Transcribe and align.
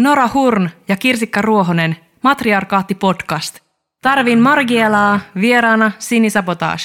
Nora 0.00 0.28
Hurn 0.34 0.70
ja 0.88 0.96
Kirsikka 0.96 1.42
Ruohonen, 1.42 1.96
Matriarkaatti 2.22 2.94
podcast. 2.94 3.58
Tarvin 4.02 4.38
Margielaa, 4.38 5.20
vieraana 5.40 5.92
Sini 5.98 6.30
Sabotage. 6.30 6.82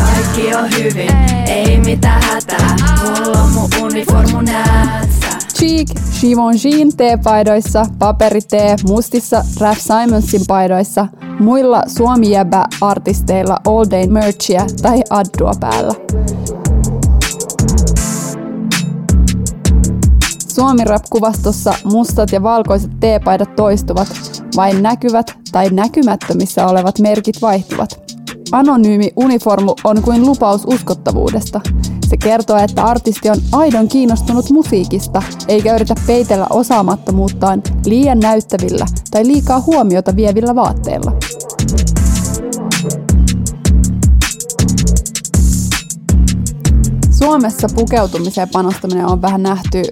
Kaikki 0.00 0.54
on 0.54 0.70
hyvin, 0.78 1.10
ei 1.48 1.78
mitään 1.78 2.22
hätää. 2.22 2.76
Mulla 3.02 3.38
on 3.38 3.50
mun 3.50 3.70
uniformu 3.82 4.40
näetsä. 4.40 5.26
Cheek, 5.58 5.88
Givenchy'n 6.20 6.96
teepaidoissa, 6.96 7.86
paperitee, 7.98 8.76
mustissa 8.88 9.44
Raf 9.60 9.78
Simonsin 9.78 10.42
paidoissa, 10.48 11.06
muilla 11.40 11.82
suomi 11.86 12.28
artisteilla 12.80 13.56
All 13.66 13.84
Day 13.90 14.06
merchia 14.06 14.66
tai 14.82 15.02
addua 15.10 15.52
päällä. 15.60 15.94
Suomi-rap-kuvastossa 20.58 21.74
mustat 21.84 22.32
ja 22.32 22.42
valkoiset 22.42 22.90
teepaidat 23.00 23.56
toistuvat, 23.56 24.08
vain 24.56 24.82
näkyvät 24.82 25.38
tai 25.52 25.70
näkymättömissä 25.70 26.66
olevat 26.66 26.98
merkit 26.98 27.42
vaihtuvat. 27.42 28.14
Anonyymi 28.52 29.12
uniformu 29.16 29.74
on 29.84 30.02
kuin 30.02 30.26
lupaus 30.26 30.62
uskottavuudesta. 30.66 31.60
Se 32.08 32.16
kertoo, 32.16 32.56
että 32.56 32.84
artisti 32.84 33.30
on 33.30 33.36
aidon 33.52 33.88
kiinnostunut 33.88 34.50
musiikista, 34.50 35.22
eikä 35.48 35.74
yritä 35.74 35.94
peitellä 36.06 36.46
osaamattomuuttaan 36.50 37.62
liian 37.86 38.20
näyttävillä 38.20 38.86
tai 39.10 39.26
liikaa 39.26 39.60
huomiota 39.60 40.16
vievillä 40.16 40.54
vaatteilla. 40.54 41.12
Suomessa 47.10 47.68
pukeutumiseen 47.74 48.48
panostaminen 48.48 49.06
on 49.06 49.22
vähän 49.22 49.42
nähty 49.42 49.82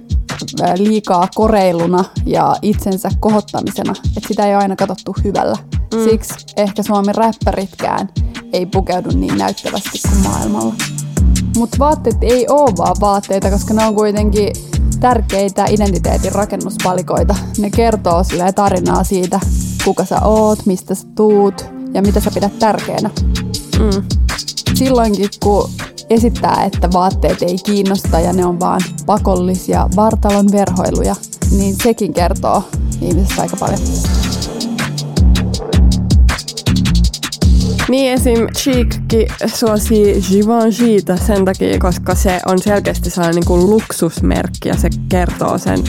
liikaa 0.76 1.28
koreiluna 1.34 2.04
ja 2.26 2.56
itsensä 2.62 3.10
kohottamisena, 3.20 3.94
että 4.16 4.28
sitä 4.28 4.46
ei 4.46 4.54
ole 4.54 4.62
aina 4.62 4.76
katsottu 4.76 5.16
hyvällä. 5.24 5.56
Mm. 5.94 6.04
Siksi 6.04 6.34
ehkä 6.56 6.82
Suomen 6.82 7.14
räppäritkään 7.14 8.08
ei 8.52 8.66
pukeudu 8.66 9.08
niin 9.14 9.38
näyttävästi 9.38 9.98
kuin 10.08 10.22
maailmalla. 10.22 10.74
Mutta 11.56 11.78
vaatteet 11.78 12.16
ei 12.20 12.46
ole 12.48 12.76
vaan 12.76 12.96
vaatteita, 13.00 13.50
koska 13.50 13.74
ne 13.74 13.86
on 13.86 13.94
kuitenkin 13.94 14.52
tärkeitä 15.00 15.66
identiteetin 15.66 16.32
rakennuspalikoita. 16.32 17.36
Ne 17.58 17.70
kertoo 17.70 18.24
sille 18.24 18.52
tarinaa 18.52 19.04
siitä, 19.04 19.40
kuka 19.84 20.04
sä 20.04 20.20
oot, 20.20 20.66
mistä 20.66 20.94
sä 20.94 21.06
tuut 21.14 21.66
ja 21.94 22.02
mitä 22.02 22.20
sä 22.20 22.30
pidät 22.34 22.58
tärkeänä. 22.58 23.10
Mm. 23.78 24.02
Silloinkin, 24.74 25.28
kun 25.42 25.70
esittää, 26.10 26.64
että 26.64 26.92
vaatteet 26.92 27.42
ei 27.42 27.56
kiinnosta 27.64 28.20
ja 28.20 28.32
ne 28.32 28.46
on 28.46 28.60
vaan 28.60 28.80
pakollisia 29.06 29.88
vartalon 29.96 30.52
verhoiluja, 30.52 31.16
niin 31.50 31.76
sekin 31.82 32.14
kertoo 32.14 32.62
ihmisestä 33.00 33.42
aika 33.42 33.56
paljon. 33.56 33.80
Niin 37.88 38.12
esim. 38.12 38.46
Cheekki 38.56 39.26
suosii 39.46 40.22
Givenchytä 40.28 41.16
sen 41.16 41.44
takia, 41.44 41.78
koska 41.78 42.14
se 42.14 42.40
on 42.46 42.58
selkeästi 42.58 43.10
sellainen 43.10 43.34
niin 43.34 43.46
kuin 43.46 43.70
luksusmerkki 43.70 44.68
ja 44.68 44.76
se 44.76 44.88
kertoo 45.08 45.58
sen 45.58 45.84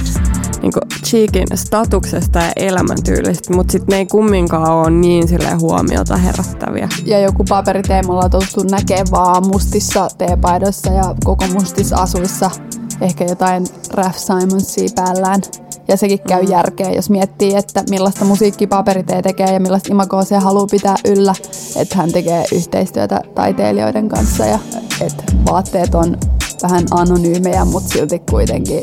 niin 0.61 0.71
kuin 0.73 1.01
Cheekin 1.05 1.47
statuksesta 1.55 2.39
ja 2.39 2.51
elämäntyylistä, 2.55 3.53
mutta 3.53 3.71
sitten 3.71 3.93
ne 3.93 3.97
ei 3.97 4.05
kumminkaan 4.05 4.71
ole 4.71 4.89
niin 4.89 5.27
sille 5.27 5.53
huomiota 5.53 6.17
herättäviä. 6.17 6.89
Ja 7.05 7.19
joku 7.19 7.43
paperiteemalla 7.49 8.23
on 8.23 8.31
totuttu 8.31 8.63
näkee 8.71 9.03
vaan 9.11 9.47
mustissa 9.47 10.07
teepaidoissa 10.17 10.91
ja 10.91 11.15
koko 11.23 11.47
mustissa 11.47 11.95
asuissa 11.95 12.51
ehkä 13.01 13.23
jotain 13.23 13.65
Raf 13.93 14.15
Simonsia 14.15 14.89
päällään. 14.95 15.41
Ja 15.87 15.97
sekin 15.97 16.19
käy 16.19 16.43
mm. 16.43 16.51
järkeä, 16.51 16.91
jos 16.91 17.09
miettii, 17.09 17.55
että 17.55 17.83
millaista 17.89 18.25
musiikkia 18.25 18.67
paperitee 18.67 19.21
tekee 19.21 19.53
ja 19.53 19.59
millaista 19.59 19.91
imagoa 19.91 20.23
se 20.23 20.37
haluaa 20.37 20.67
pitää 20.71 20.95
yllä. 21.05 21.33
Että 21.75 21.97
hän 21.97 22.11
tekee 22.11 22.45
yhteistyötä 22.53 23.21
taiteilijoiden 23.35 24.09
kanssa 24.09 24.45
ja 24.45 24.59
että 25.01 25.23
vaatteet 25.51 25.95
on 25.95 26.17
vähän 26.63 26.83
anonyymejä, 26.91 27.65
mutta 27.65 27.89
silti 27.89 28.19
kuitenkin 28.31 28.81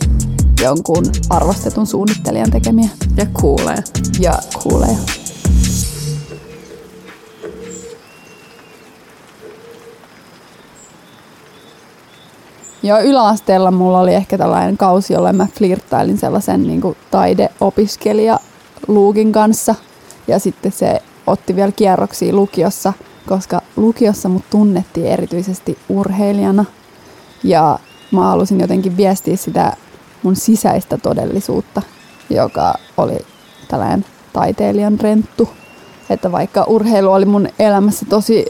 jonkun 0.62 1.04
arvostetun 1.30 1.86
suunnittelijan 1.86 2.50
tekemiä. 2.50 2.88
Ja 3.16 3.26
kuulee. 3.40 3.78
Ja 4.20 4.38
kuulee. 4.62 4.96
Joo, 12.82 13.00
yläasteella 13.00 13.70
mulla 13.70 14.00
oli 14.00 14.14
ehkä 14.14 14.38
tällainen 14.38 14.76
kausi, 14.76 15.12
jolla 15.12 15.32
mä 15.32 15.46
flirttailin 15.58 16.18
sellaisen 16.18 16.62
niin 16.62 16.80
kuin 16.80 16.96
taideopiskelija 17.10 18.38
luukin 18.88 19.32
kanssa. 19.32 19.74
Ja 20.28 20.38
sitten 20.38 20.72
se 20.72 21.02
otti 21.26 21.56
vielä 21.56 21.72
kierroksia 21.72 22.34
lukiossa, 22.34 22.92
koska 23.28 23.60
lukiossa 23.76 24.28
mut 24.28 24.44
tunnettiin 24.50 25.06
erityisesti 25.06 25.78
urheilijana. 25.88 26.64
Ja 27.44 27.78
mä 28.10 28.22
halusin 28.22 28.60
jotenkin 28.60 28.96
viestiä 28.96 29.36
sitä 29.36 29.76
mun 30.24 30.36
sisäistä 30.36 30.98
todellisuutta, 30.98 31.82
joka 32.30 32.74
oli 32.96 33.18
tällainen 33.68 34.04
taiteilijan 34.32 35.00
renttu. 35.00 35.48
Että 36.10 36.32
vaikka 36.32 36.64
urheilu 36.64 37.12
oli 37.12 37.24
mun 37.24 37.48
elämässä 37.58 38.06
tosi 38.08 38.46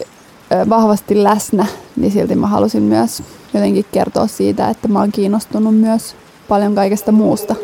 vahvasti 0.69 1.25
läsnä, 1.25 1.67
niin 1.97 2.13
silti 2.13 2.35
mä 2.35 2.47
halusin 2.47 2.83
myös 2.83 3.23
jotenkin 3.55 3.85
kertoa 3.93 4.27
siitä, 4.27 4.69
että 4.69 4.89
mä 4.89 4.99
oon 4.99 5.13
kiinnostunut 5.13 5.77
myös 5.77 6.17
paljon 6.49 6.75
kaikesta 6.75 7.13
muusta. 7.13 7.55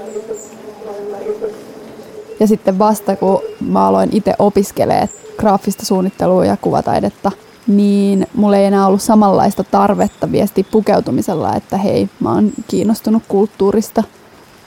Ja 2.40 2.46
sitten 2.46 2.78
vasta 2.78 3.16
kun 3.16 3.40
mä 3.60 3.86
aloin 3.86 4.08
itse 4.12 4.34
opiskelee 4.38 5.08
graafista 5.38 5.86
suunnittelua 5.86 6.44
ja 6.44 6.56
kuvataidetta, 6.56 7.32
niin 7.66 8.26
mulla 8.34 8.56
ei 8.56 8.64
enää 8.64 8.86
ollut 8.86 9.02
samanlaista 9.02 9.64
tarvetta 9.64 10.32
viesti 10.32 10.66
pukeutumisella, 10.70 11.56
että 11.56 11.76
hei, 11.76 12.08
mä 12.20 12.32
oon 12.32 12.52
kiinnostunut 12.68 13.22
kulttuurista, 13.28 14.02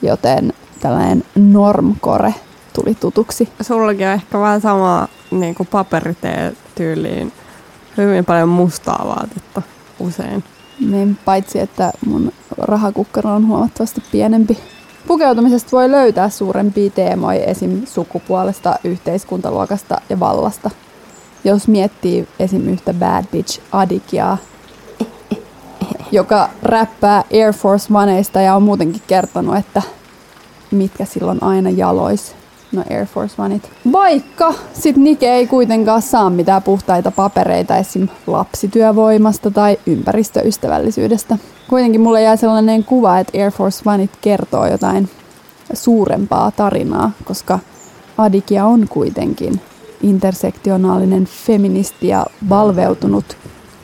joten 0.02 0.54
tällainen 0.80 1.24
normkore 1.36 2.34
tuli 2.74 2.96
tutuksi. 2.96 3.50
Sullakin 3.62 4.08
on 4.08 4.14
ehkä 4.14 4.40
vähän 4.40 4.62
sama 4.62 5.08
niin 5.32 5.56
kuin 5.56 5.70
tyyliin 6.76 7.32
hyvin 7.98 8.26
paljon 8.26 8.50
mustaa 8.50 9.04
vaatetta 9.08 9.62
usein. 10.00 10.44
Niin, 10.80 11.18
paitsi 11.26 11.60
että 11.60 11.92
mun 12.06 12.32
rahakukkaro 12.58 13.34
on 13.34 13.48
huomattavasti 13.48 14.04
pienempi. 14.12 14.58
Pukeutumisesta 15.08 15.72
voi 15.72 15.92
löytää 15.92 16.30
suurempia 16.30 16.90
teemoja 16.90 17.46
esim. 17.46 17.86
sukupuolesta, 17.86 18.76
yhteiskuntaluokasta 18.84 20.02
ja 20.10 20.20
vallasta. 20.20 20.70
Jos 21.44 21.68
miettii 21.68 22.28
esim. 22.40 22.68
yhtä 22.68 22.94
Bad 22.94 23.26
Bitch 23.32 23.62
Adikiaa, 23.72 24.38
joka 26.12 26.50
räppää 26.64 27.24
Air 27.34 27.54
Force 27.54 27.94
Oneista 27.94 28.42
ja 28.42 28.56
on 28.56 28.64
muutenkin 28.64 29.02
kertonut, 29.08 29.56
että 29.56 29.82
mitkä 30.72 31.06
silloin 31.06 31.44
aina 31.44 31.70
jalois. 31.70 32.36
No 32.72 32.84
Air 32.90 33.06
Force 33.06 33.42
Oneit. 33.42 33.72
Vaikka 33.92 34.54
sit 34.74 34.98
Nike 34.98 35.30
ei 35.30 35.48
kuitenkaan 35.48 36.02
saa 36.02 36.30
mitään 36.30 36.64
puhtaita 36.64 37.12
papereita 37.12 37.78
esim. 37.78 38.08
lapsityövoimasta 38.28 39.52
tai 39.52 39.78
ympäristöystävällisyydestä. 39.86 41.38
Kuitenkin 41.70 42.02
mulle 42.02 42.22
jää 42.22 42.36
sellainen 42.36 42.84
kuva, 42.84 43.20
että 43.20 43.38
Air 43.38 43.52
Force 43.52 43.90
Oneit 43.90 44.12
kertoo 44.22 44.68
jotain 44.68 45.10
suurempaa 45.74 46.52
tarinaa, 46.52 47.12
koska 47.26 47.60
Adikia 48.18 48.66
on 48.66 48.88
kuitenkin 48.90 49.62
intersektionaalinen 50.04 51.26
feministi 51.26 52.08
ja 52.08 52.26
valveutunut 52.50 53.38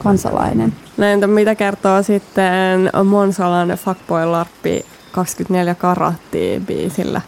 kansalainen. 0.03 0.73
No 0.97 1.05
entä 1.05 1.27
mitä 1.27 1.55
kertoo 1.55 2.03
sitten 2.03 2.89
Monsalan 3.03 3.69
Fuckboy 3.69 4.25
Larppi 4.25 4.85
24 5.11 5.75
karattia 5.75 6.59
biisillä? 6.59 7.21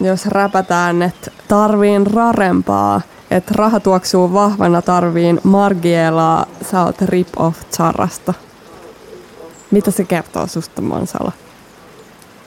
jos 0.00 0.26
räpätään, 0.26 1.02
että 1.02 1.30
tarviin 1.48 2.06
rarempaa, 2.06 3.00
että 3.30 3.54
raha 3.56 3.80
tuoksuu 3.80 4.32
vahvana 4.32 4.82
tarviin 4.82 5.40
Margielaa, 5.42 6.46
sä 6.70 6.82
oot 6.82 7.02
rip-off 7.02 7.60
Zarasta. 7.76 8.34
Mitä 9.70 9.90
se 9.90 10.04
kertoo 10.04 10.46
susta, 10.46 10.82
Mansala? 10.82 11.32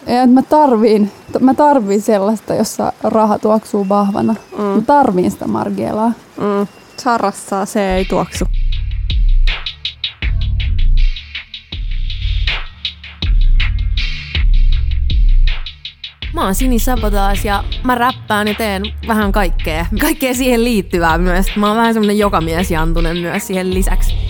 Ja, 0.07 0.27
mä 0.27 0.41
tarviin, 0.41 1.11
mä 1.39 1.53
tarviin 1.53 2.01
sellaista, 2.01 2.53
jossa 2.53 2.93
raha 3.03 3.39
tuoksuu 3.39 3.89
vahvana. 3.89 4.35
Mm. 4.57 4.63
Mä 4.63 4.81
tarviin 4.81 5.31
sitä 5.31 5.47
Margielaa. 5.47 6.11
Mm. 6.37 6.67
Zarassa 7.03 7.65
se 7.65 7.95
ei 7.95 8.05
tuoksu. 8.05 8.45
Mä 16.33 16.45
oon 16.45 16.55
Sini 16.55 16.79
Sabotaas 16.79 17.45
ja 17.45 17.63
mä 17.83 17.95
räppään 17.95 18.47
ja 18.47 18.53
teen 18.53 18.83
vähän 19.07 19.31
kaikkea. 19.31 19.85
Kaikkea 20.01 20.33
siihen 20.33 20.63
liittyvää 20.63 21.17
myös. 21.17 21.45
Mä 21.55 21.67
oon 21.67 21.77
vähän 21.77 21.93
semmonen 21.93 22.17
jokamiesjantunen 22.17 23.17
myös 23.17 23.47
siihen 23.47 23.73
lisäksi. 23.73 24.28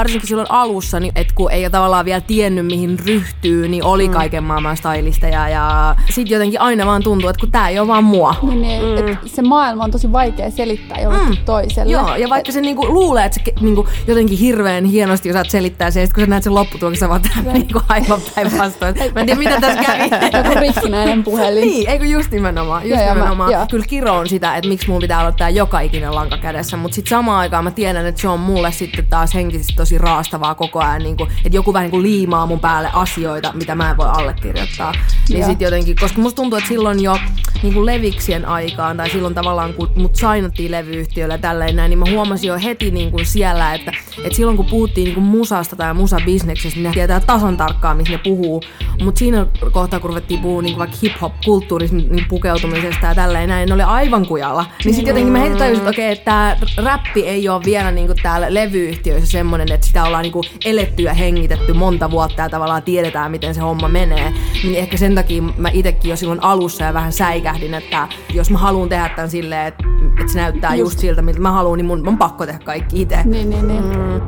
Varsinkin 0.00 0.28
silloin 0.28 0.50
alussa, 0.50 1.00
niin 1.00 1.12
et 1.16 1.32
kun 1.32 1.50
ei 1.50 1.70
tavallaan 1.70 2.04
vielä 2.04 2.20
tiennyt 2.20 2.66
mihin 2.66 2.98
ryhtyy, 2.98 3.68
niin 3.68 3.84
oli 3.84 4.08
mm. 4.08 4.14
kaiken 4.14 4.44
maailman 4.44 4.76
stylisteja 4.76 5.48
ja 5.48 5.96
sit 6.10 6.30
jotenkin 6.30 6.60
aina 6.60 6.86
vaan 6.86 7.02
tuntuu, 7.02 7.28
että 7.28 7.40
kun 7.40 7.50
tää 7.50 7.68
ei 7.68 7.78
ole 7.78 7.88
vaan 7.88 8.04
mua. 8.04 8.34
Niin, 8.42 8.62
niin 8.62 8.82
mm. 8.82 9.12
et 9.12 9.18
se 9.26 9.42
maailma 9.42 9.84
on 9.84 9.90
tosi 9.90 10.12
vaikea 10.12 10.50
selittää 10.50 11.00
jollekin 11.00 11.28
mm. 11.28 11.44
toiselle. 11.44 11.92
Joo, 11.92 12.16
ja 12.16 12.28
vaikka 12.28 12.52
se 12.52 12.60
niinku 12.60 12.86
luulee, 12.86 13.24
että 13.24 13.40
se 13.44 13.52
niinku 13.60 13.88
jotenkin 14.06 14.38
hirveän 14.38 14.84
hienosti 14.84 15.30
osaat 15.30 15.50
selittää 15.50 15.90
se, 15.90 16.00
ja 16.00 16.06
sit 16.06 16.14
kun 16.14 16.22
sä 16.22 16.30
näet 16.30 16.42
sen 16.42 16.54
lopputuloksen, 16.54 17.08
vaan 17.08 17.22
niinku 17.52 17.80
aivan 17.88 18.20
päinvastoin. 18.34 18.94
Mä 19.14 19.20
en 19.20 19.26
tiedä, 19.26 19.38
mitä 19.38 19.60
tässä 19.60 19.82
kävi. 19.82 20.10
Joku 20.38 20.60
rikkinäinen 20.60 21.24
puhelin. 21.24 21.68
niin, 21.68 21.88
eikö 21.88 22.04
just 22.04 22.30
nimenomaan. 22.30 22.88
Just 22.88 23.02
Joo, 23.02 23.14
nimenomaan. 23.14 23.50
mä- 23.50 23.56
joo. 23.56 23.66
Kyllä 23.70 23.86
kiro 23.88 24.14
on 24.14 24.28
sitä, 24.28 24.56
että 24.56 24.68
miksi 24.68 24.88
mun 24.88 25.00
pitää 25.00 25.20
olla 25.20 25.32
tää 25.32 25.48
joka 25.48 25.80
ikinen 25.80 26.14
lanka 26.14 26.38
kädessä, 26.38 26.76
mutta 26.76 26.94
sitten 26.94 27.10
samaan 27.10 27.38
aikaan 27.38 27.64
mä 27.64 27.70
tiedän, 27.70 28.06
että 28.06 28.20
se 28.20 28.28
on 28.28 28.40
mulle 28.40 28.72
sitten 28.72 29.06
taas 29.06 29.34
henkisesti 29.34 29.72
tosi 29.76 29.89
raastavaa 29.98 30.54
koko 30.54 30.80
ajan, 30.80 31.02
niin 31.02 31.16
kuin, 31.16 31.30
että 31.44 31.56
joku 31.56 31.72
vähän 31.72 31.84
niin 31.84 31.90
kuin 31.90 32.02
liimaa 32.02 32.46
mun 32.46 32.60
päälle 32.60 32.90
asioita, 32.92 33.52
mitä 33.52 33.74
mä 33.74 33.90
en 33.90 33.96
voi 33.96 34.08
allekirjoittaa. 34.08 34.92
Niin 35.28 35.44
sitten 35.44 35.64
jotenkin, 35.64 35.96
koska 36.00 36.20
musta 36.20 36.36
tuntuu, 36.36 36.58
että 36.58 36.68
silloin 36.68 37.02
jo 37.02 37.18
niin 37.62 37.74
kuin 37.74 37.86
leviksien 37.86 38.44
aikaan, 38.44 38.96
tai 38.96 39.10
silloin 39.10 39.34
tavallaan 39.34 39.74
kun 39.74 39.90
mut 39.96 40.16
sainattiin 40.16 40.70
levyyhtiöllä 40.70 41.34
ja 41.34 41.38
tälleen 41.38 41.76
näin, 41.76 41.90
niin 41.90 41.98
mä 41.98 42.10
huomasin 42.10 42.48
jo 42.48 42.58
heti 42.64 42.90
niin 42.90 43.10
kuin 43.10 43.26
siellä, 43.26 43.74
että, 43.74 43.92
että 44.24 44.36
silloin 44.36 44.56
kun 44.56 44.66
puhuttiin 44.66 45.04
niin 45.04 45.14
kuin 45.14 45.24
musasta 45.24 45.76
tai 45.76 45.94
musabisneksestä, 45.94 46.78
niin 46.78 46.88
ne 46.88 46.92
tietää 46.92 47.20
tasan 47.20 47.56
tarkkaan, 47.56 47.96
missä 47.96 48.12
ne 48.12 48.20
puhuu. 48.24 48.62
Mutta 49.04 49.18
siinä 49.18 49.46
kohtaa, 49.72 50.00
kun 50.00 50.10
ruvettiin 50.10 50.40
puhua 50.40 50.62
niin 50.62 50.78
vaikka 50.78 50.96
hip-hop-kulttuurista, 51.02 51.96
niin 51.96 52.26
pukeutumisesta 52.28 53.06
ja 53.06 53.14
tälleen 53.14 53.48
näin, 53.48 53.68
ne 53.68 53.74
oli 53.74 53.82
aivan 53.82 54.26
kujalla. 54.26 54.66
Niin 54.84 54.94
sitten 54.94 55.10
jotenkin 55.10 55.32
mä 55.32 55.38
heti 55.38 55.56
tajusin, 55.56 55.78
että 55.78 55.90
okei, 55.90 56.12
että 56.12 56.24
tämä 56.24 56.56
räppi 56.76 57.20
ei 57.20 57.48
ole 57.48 57.64
vielä 57.64 57.90
niin 57.90 58.06
kuin 58.06 58.18
täällä 58.22 58.54
levyyhtiöissä 58.54 59.30
semmoinen, 59.30 59.72
että 59.72 59.79
sitä 59.86 60.04
ollaan 60.04 60.22
niin 60.22 60.32
kuin 60.32 60.44
eletty 60.64 61.02
ja 61.02 61.14
hengitetty 61.14 61.72
monta 61.72 62.10
vuotta 62.10 62.42
ja 62.42 62.48
tavallaan 62.48 62.82
tiedetään, 62.82 63.30
miten 63.30 63.54
se 63.54 63.60
homma 63.60 63.88
menee. 63.88 64.32
Niin 64.62 64.76
ehkä 64.76 64.96
sen 64.96 65.14
takia 65.14 65.42
mä 65.42 65.68
itsekin 65.72 66.08
jo 66.10 66.16
silloin 66.16 66.42
alussa 66.42 66.84
ja 66.84 66.94
vähän 66.94 67.12
säikähdin, 67.12 67.74
että 67.74 68.08
jos 68.34 68.50
mä 68.50 68.58
haluan 68.58 68.88
tehdä 68.88 69.08
tämän 69.08 69.30
silleen, 69.30 69.66
että, 69.66 69.84
että 70.20 70.32
se 70.32 70.40
näyttää 70.40 70.74
just, 70.74 70.92
just 70.92 71.00
siltä, 71.00 71.22
miltä 71.22 71.40
mä 71.40 71.52
haluan, 71.52 71.76
niin 71.76 71.86
mun 71.86 72.08
on 72.08 72.18
pakko 72.18 72.46
tehdä 72.46 72.60
kaikki 72.64 73.02
itse. 73.02 73.18
Niin, 73.24 73.50
niin, 73.50 73.68
niin. 73.68 73.84
Mm. 73.84 74.20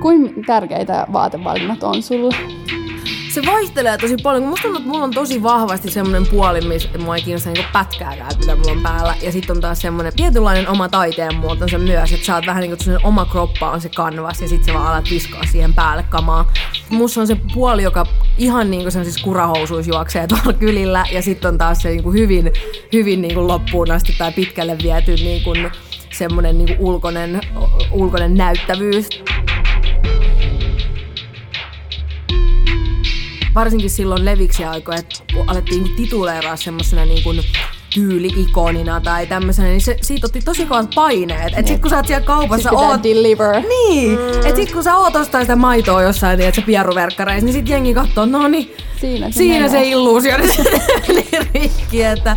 Kuinka 0.00 0.40
tärkeitä 0.46 1.06
vaatevalinnat 1.12 1.82
on 1.82 2.02
sulle? 2.02 2.34
Se 3.32 3.42
vaihtelee 3.46 3.98
tosi 3.98 4.16
paljon, 4.22 4.42
musta 4.42 4.62
tuntuu, 4.62 4.78
että 4.78 4.90
mulla 4.90 5.04
on 5.04 5.10
tosi 5.10 5.42
vahvasti 5.42 5.90
semmoinen 5.90 6.26
puoli, 6.26 6.60
missä 6.60 6.88
mua 6.98 7.16
ei 7.16 7.22
kiinnosta 7.22 7.50
niinku 7.50 7.68
pätkääkään, 7.72 8.32
mitä 8.38 8.56
mulla 8.56 8.72
on 8.72 8.82
päällä. 8.82 9.14
Ja 9.22 9.32
sitten 9.32 9.56
on 9.56 9.60
taas 9.60 9.80
semmoinen 9.80 10.12
tietynlainen 10.16 10.68
oma 10.68 10.88
taiteen 10.88 11.34
muotonsa 11.34 11.78
myös, 11.78 12.12
että 12.12 12.26
sä 12.26 12.34
oot 12.34 12.46
vähän 12.46 12.60
niin 12.60 12.76
kuin 12.84 12.98
oma 13.04 13.24
kroppa 13.24 13.70
on 13.70 13.80
se 13.80 13.88
kanvas 13.88 14.40
ja 14.40 14.48
sitten 14.48 14.66
sä 14.66 14.78
vaan 14.78 14.86
alat 14.86 15.10
viskoa 15.10 15.42
siihen 15.52 15.74
päälle 15.74 16.02
kamaa. 16.02 16.52
Musta 16.88 17.20
on 17.20 17.26
se 17.26 17.36
puoli, 17.54 17.82
joka 17.82 18.06
ihan 18.38 18.70
niin 18.70 18.82
kuin 18.82 18.92
siis 18.92 19.22
kurahousuissa 19.22 19.92
juoksee 19.92 20.26
tuolla 20.26 20.52
kylillä 20.52 21.04
ja 21.12 21.22
sitten 21.22 21.48
on 21.48 21.58
taas 21.58 21.82
se 21.82 21.88
niin 21.88 22.02
kuin 22.02 22.18
hyvin, 22.18 22.52
hyvin 22.92 23.22
niin 23.22 23.34
kuin 23.34 23.46
loppuun 23.46 23.90
asti 23.90 24.14
tai 24.18 24.32
pitkälle 24.32 24.76
viety 24.82 25.14
niin 25.14 25.44
kuin 25.44 25.70
semmoinen 26.12 26.58
niin 26.58 26.68
kuin 26.68 26.80
ulkoinen, 26.80 27.40
ulkoinen 27.90 28.34
näyttävyys. 28.34 29.08
Varsinkin 33.54 33.90
silloin 33.90 34.24
leviksi 34.24 34.64
aikoina, 34.64 35.00
että 35.00 35.34
kun 35.34 35.50
alettiin 35.50 35.82
niinku 35.82 36.02
tituleeraa 36.02 36.56
semmoisena 36.56 37.04
niin 37.04 37.22
kuin 37.22 37.40
tyyli-ikonina 37.94 39.00
tai 39.00 39.26
tämmöisenä, 39.26 39.68
niin 39.68 39.80
se, 39.80 39.96
siitä 40.02 40.26
otti 40.26 40.40
tosi 40.40 40.66
kovat 40.66 40.90
paineet. 40.94 41.52
Et 41.56 41.66
sit 41.66 41.80
kun 41.80 41.90
sä 41.90 41.96
oot 41.96 42.06
siellä 42.06 42.26
kaupassa, 42.26 42.70
Sit 42.70 42.78
oot... 42.78 43.02
deliver. 43.02 43.60
Niin, 43.60 44.18
mm. 44.18 44.46
et 44.46 44.56
sit 44.56 44.72
kun 44.72 44.84
sä 44.84 44.96
oot 44.96 45.16
ostaa 45.16 45.40
sitä 45.40 45.56
maitoa 45.56 46.02
jossain, 46.02 46.40
että 46.40 46.60
se 46.60 46.66
pieruverkkareissa, 46.66 47.44
niin 47.44 47.54
sit 47.54 47.68
jengi 47.68 47.94
katsoo, 47.94 48.26
no 48.26 48.48
niin, 48.48 48.76
Siinä 49.00 49.30
se 49.30 49.36
siinä 49.36 49.68
se 49.68 49.82
illuusio 49.82 50.38
meni 51.08 51.28
rikki, 51.54 52.02
että 52.02 52.36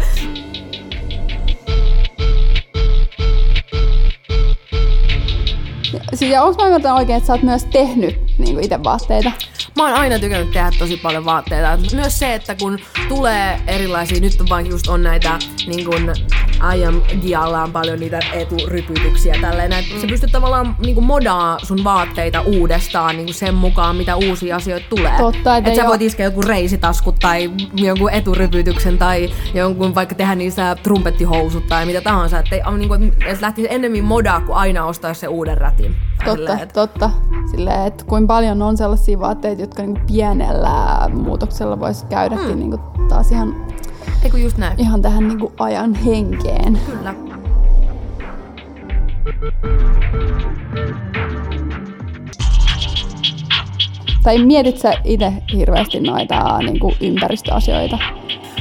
Siis, 6.13 6.31
ja 6.31 6.43
onko 6.43 6.61
mä 6.61 6.67
ymmärtänyt 6.67 6.97
oikein, 6.97 7.17
että 7.17 7.27
sä 7.27 7.33
oot 7.33 7.43
myös 7.43 7.65
tehnyt 7.65 8.15
niin 8.37 8.59
itse 8.59 8.83
vaatteita? 8.83 9.31
Mä 9.75 9.83
oon 9.83 9.93
aina 9.93 10.19
tykännyt 10.19 10.51
tehdä 10.51 10.71
tosi 10.79 10.97
paljon 10.97 11.25
vaatteita. 11.25 11.77
Myös 11.95 12.19
se, 12.19 12.33
että 12.33 12.55
kun 12.55 12.79
tulee 13.07 13.59
erilaisia, 13.67 14.19
nyt 14.19 14.41
on 14.41 14.47
vaan 14.49 14.67
just 14.67 14.87
on 14.87 15.03
näitä 15.03 15.39
niin 15.67 15.85
kun 15.85 16.13
aion 16.59 17.03
dialla 17.21 17.63
on 17.63 17.71
paljon 17.71 17.99
niitä 17.99 18.19
eturypytyksiä 18.33 19.35
tälleen, 19.41 19.73
että 19.73 20.01
sä 20.01 20.07
pystyt 20.07 20.31
tavallaan 20.31 20.75
niin 20.79 20.95
kuin 20.95 21.05
modaa 21.05 21.59
sun 21.59 21.83
vaatteita 21.83 22.41
uudestaan 22.41 23.15
niin 23.15 23.25
kuin 23.25 23.33
sen 23.35 23.53
mukaan, 23.55 23.95
mitä 23.95 24.15
uusia 24.15 24.55
asioita 24.55 24.85
tulee. 24.89 25.17
Totta, 25.17 25.57
et 25.57 25.67
et 25.67 25.75
sä 25.75 25.85
voit 25.87 26.01
iskeä 26.01 26.25
joku 26.25 26.41
reisitaskut 26.41 27.15
tai 27.19 27.51
jonkun 27.75 28.11
eturypytyksen 28.11 28.97
tai 28.97 29.29
jonkun 29.53 29.95
vaikka 29.95 30.15
tehdä 30.15 30.35
niistä 30.35 30.75
trumpettihousut 30.83 31.67
tai 31.67 31.85
mitä 31.85 32.01
tahansa. 32.01 32.39
Että 32.39 32.71
niin 32.77 32.87
kuin, 32.87 33.13
että 33.25 33.41
lähtisi 33.41 33.67
ennemmin 33.71 34.03
modaa 34.03 34.41
kuin 34.41 34.55
aina 34.57 34.85
ostaa 34.85 35.13
se 35.13 35.27
uuden 35.27 35.57
rätin. 35.57 35.95
Totta, 36.25 36.53
että- 36.53 36.73
totta. 36.73 37.09
Silleen, 37.55 37.87
että 37.87 38.05
kuinka 38.05 38.27
paljon 38.33 38.61
on 38.61 38.77
sellaisia 38.77 39.19
vaatteita, 39.19 39.61
jotka 39.61 39.83
niinku 39.83 40.01
pienellä 40.07 41.09
muutoksella 41.13 41.79
voisi 41.79 42.05
käydäkin 42.05 42.47
Hmm. 42.47 42.59
niinku 42.59 42.79
taas 43.09 43.31
ihan, 43.31 43.55
Ei 44.23 44.31
kun 44.31 44.41
just 44.41 44.57
näin. 44.57 44.79
ihan 44.79 45.01
tähän 45.01 45.27
niinku 45.27 45.51
ajan 45.59 45.93
henkeen. 45.93 46.79
Kyllä. 46.85 47.15
Tai 54.23 54.37
mietit 54.45 54.77
sä 54.77 54.93
itse 55.03 55.33
hirveästi 55.53 55.99
noita 55.99 56.57
niinku 56.57 56.93
ympäristöasioita? 57.01 57.97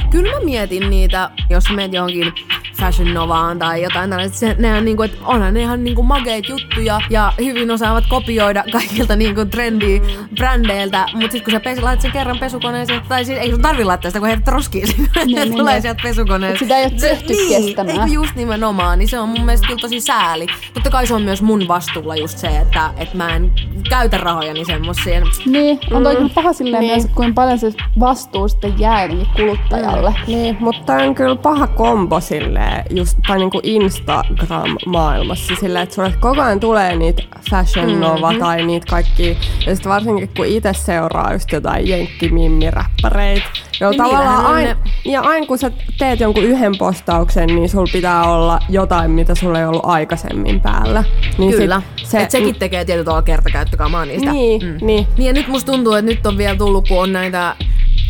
Kyllä 0.09 0.31
mä 0.39 0.45
mietin 0.45 0.89
niitä, 0.89 1.29
jos 1.49 1.63
menet 1.75 1.93
johonkin 1.93 2.33
Fashion 2.79 3.13
Novaan 3.13 3.59
tai 3.59 3.83
jotain 3.83 4.09
tällaista. 4.09 4.37
Se, 4.37 4.55
ne 4.59 4.77
on 4.77 4.85
niinku, 4.85 5.03
että 5.03 5.17
onhan 5.25 5.53
ne 5.53 5.61
ihan 5.61 5.83
niinku 5.83 6.03
mageet 6.03 6.49
juttuja 6.49 6.99
ja 7.09 7.33
hyvin 7.37 7.71
osaavat 7.71 8.03
kopioida 8.09 8.63
kaikilta 8.71 9.15
niinku 9.15 9.45
trendy 9.45 10.01
brändeiltä, 10.35 11.05
mutta 11.13 11.21
sitten 11.31 11.43
kun 11.43 11.51
sä 11.51 11.59
pes, 11.59 11.81
laitat 11.81 12.01
sen 12.01 12.11
kerran 12.11 12.39
pesukoneeseen, 12.39 13.01
tai 13.09 13.25
siis 13.25 13.39
ei 13.39 13.51
sun 13.51 13.61
tarvi 13.61 13.83
laittaa 13.83 14.09
sitä, 14.11 14.19
kun 14.19 14.27
heidät 14.27 14.47
roskiin 14.47 14.87
sinne, 14.87 15.09
Niin, 15.15 15.27
niin, 15.27 15.35
niin, 15.35 15.57
tulee 15.57 15.73
niin. 15.73 15.81
sieltä 15.81 16.01
pesukoneesta. 16.03 16.59
Sitä 16.59 16.77
ei 16.77 16.83
oo 16.83 16.89
tehty 16.99 17.33
niin, 17.33 17.63
kestämään. 17.63 17.99
Eikö 17.99 18.13
just 18.13 18.35
nimenomaan, 18.35 18.99
niin 18.99 19.09
se 19.09 19.19
on 19.19 19.29
mun 19.29 19.45
mielestä 19.45 19.67
kyllä 19.67 19.81
tosi 19.81 19.99
sääli. 19.99 20.47
Totta 20.73 20.89
kai 20.89 21.07
se 21.07 21.13
on 21.13 21.21
myös 21.21 21.41
mun 21.41 21.67
vastuulla 21.67 22.15
just 22.15 22.37
se, 22.37 22.47
että, 22.47 22.89
että 22.97 23.17
mä 23.17 23.35
en 23.35 23.51
käytä 23.89 24.17
rahojani 24.17 24.65
semmoiseen. 24.65 25.23
Niin, 25.45 25.79
on 25.91 26.03
toi 26.03 26.15
kyllä 26.15 26.29
paha 26.35 26.53
silleen 26.53 26.81
Niin. 26.81 26.91
myös, 26.91 27.03
että 27.05 27.15
kuinka 27.15 27.33
paljon 27.35 27.59
se 27.59 27.73
vastuu 27.99 28.47
sitten 28.47 28.79
jää 28.79 29.01
jotenkin 29.03 29.27
kuluttajalle. 29.35 30.15
Niin, 30.27 30.57
mutta 30.59 30.93
on 30.93 31.15
kyllä 31.15 31.35
paha 31.35 31.67
kombo 31.67 32.19
silleen, 32.19 32.85
just 32.89 33.17
tai 33.27 33.37
niinku 33.37 33.59
Instagram-maailmassa 33.63 35.55
silleen, 35.59 35.83
että 35.83 35.95
sulle 35.95 36.13
koko 36.19 36.41
ajan 36.41 36.59
tulee 36.59 36.95
niitä 36.95 37.23
Fashion 37.49 37.99
Nova 37.99 38.27
mm-hmm. 38.27 38.39
tai 38.45 38.65
niitä 38.65 38.85
kaikki, 38.89 39.37
ja 39.65 39.75
sitten 39.75 39.91
varsinkin 39.91 40.29
kun 40.37 40.45
itse 40.45 40.73
seuraa 40.73 41.33
just 41.33 41.51
jotain 41.51 41.87
jenkkimimmiräppäreitä, 41.87 43.45
joilla 43.79 44.03
Niin 44.03 44.13
tavallaan 44.13 44.45
aina, 44.45 44.75
ja 45.05 45.21
aina 45.21 45.45
kun 45.45 45.57
sä 45.57 45.71
teet 45.97 46.19
jonkun 46.19 46.43
yhden 46.43 46.77
postauksen, 46.77 47.47
niin 47.47 47.69
sul 47.69 47.87
pitää 47.91 48.23
olla 48.23 48.59
jotain, 48.69 49.11
mitä 49.11 49.35
sulla 49.35 49.59
ei 49.59 49.65
ollut 49.65 49.85
aikaisemmin 49.85 50.61
päällä. 50.61 51.03
Niin 51.37 51.51
Kyllä. 51.51 51.81
sit 51.95 52.07
Se, 52.07 52.23
Et 52.23 52.31
sekin 52.31 52.55
tekee 52.55 52.85
tietyllä 52.85 53.05
tavalla 53.05 53.21
kertakäyttökamaa 53.21 54.05
niistä. 54.05 54.31
Niin, 54.31 54.61
niin. 54.61 55.07
Niin 55.17 55.27
ja 55.27 55.33
nyt 55.33 55.47
musta 55.47 55.71
tuntuu, 55.71 55.93
että 55.93 56.11
nyt 56.11 56.25
on 56.25 56.37
vielä 56.37 56.57
tullut, 56.57 56.87
kun 56.87 57.01
on 57.01 57.13
näitä... 57.13 57.55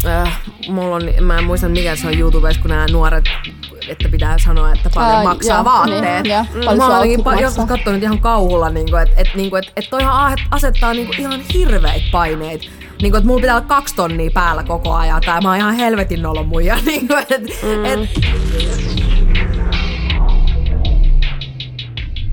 Äh, 0.05 0.41
mulla 0.69 0.95
on, 0.95 1.01
mä 1.21 1.37
en 1.37 1.43
muista 1.43 1.69
mikä 1.69 1.95
se 1.95 2.07
on 2.07 2.19
YouTubessa, 2.19 2.61
kun 2.61 2.69
nämä 2.69 2.85
nuoret 2.91 3.25
että 3.89 4.09
pitää 4.09 4.37
sanoa, 4.37 4.71
että 4.71 4.89
paljon 4.95 5.15
Ai, 5.15 5.23
maksaa 5.23 5.57
joo, 5.57 5.65
vaatteet. 5.65 6.23
niin, 6.23 6.33
joo. 6.33 6.43
Mm, 6.53 6.65
Paljon 6.65 6.77
mä 6.77 6.99
outfit 6.99 7.25
pa- 7.25 7.41
joskus 7.41 7.65
katsonut 7.65 8.03
ihan 8.03 8.19
kauhulla, 8.19 8.69
niin 8.69 8.87
että 8.87 9.21
et, 9.21 9.27
niin 9.35 9.57
et, 9.57 9.71
et 9.75 9.89
toihan 9.89 10.37
asettaa 10.51 10.93
niin 10.93 11.19
ihan 11.19 11.41
hirveitä 11.53 12.05
paineita. 12.11 12.65
Niin 13.01 13.11
kuin, 13.11 13.15
että 13.15 13.27
mulla 13.27 13.41
pitää 13.41 13.55
olla 13.55 13.67
kaksi 13.67 13.95
tonnia 13.95 14.31
päällä 14.33 14.63
koko 14.63 14.93
ajan, 14.93 15.21
tai 15.25 15.41
mä 15.41 15.49
oon 15.49 15.57
ihan 15.57 15.75
helvetin 15.75 16.21
nolon 16.21 16.47
muija. 16.47 16.77
Niin 16.85 17.07
kuin, 17.07 17.19
et, 17.19 17.41
mm. 17.63 17.85
et, 17.85 18.09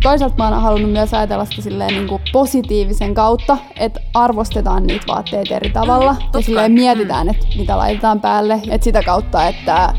Toisaalta 0.02 0.36
mä 0.38 0.48
oon 0.48 0.62
halunnut 0.62 0.92
myös 0.92 1.14
ajatella 1.14 1.44
sitä 1.44 1.62
silleen 1.62 1.94
niin 1.94 2.08
kuin 2.08 2.22
positiivisen 2.32 3.14
kautta, 3.14 3.56
että 3.76 4.00
arvostetaan 4.14 4.86
niitä 4.86 5.06
vaatteita 5.08 5.54
eri 5.54 5.70
tavalla. 5.70 6.14
totta 6.14 6.38
ja 6.38 6.42
silleen 6.42 6.72
mietitään, 6.72 7.28
että 7.28 7.46
mitä 7.56 7.78
laitetaan 7.78 8.20
päälle. 8.20 8.60
Että 8.70 8.84
sitä 8.84 9.02
kautta, 9.02 9.46
että 9.48 9.94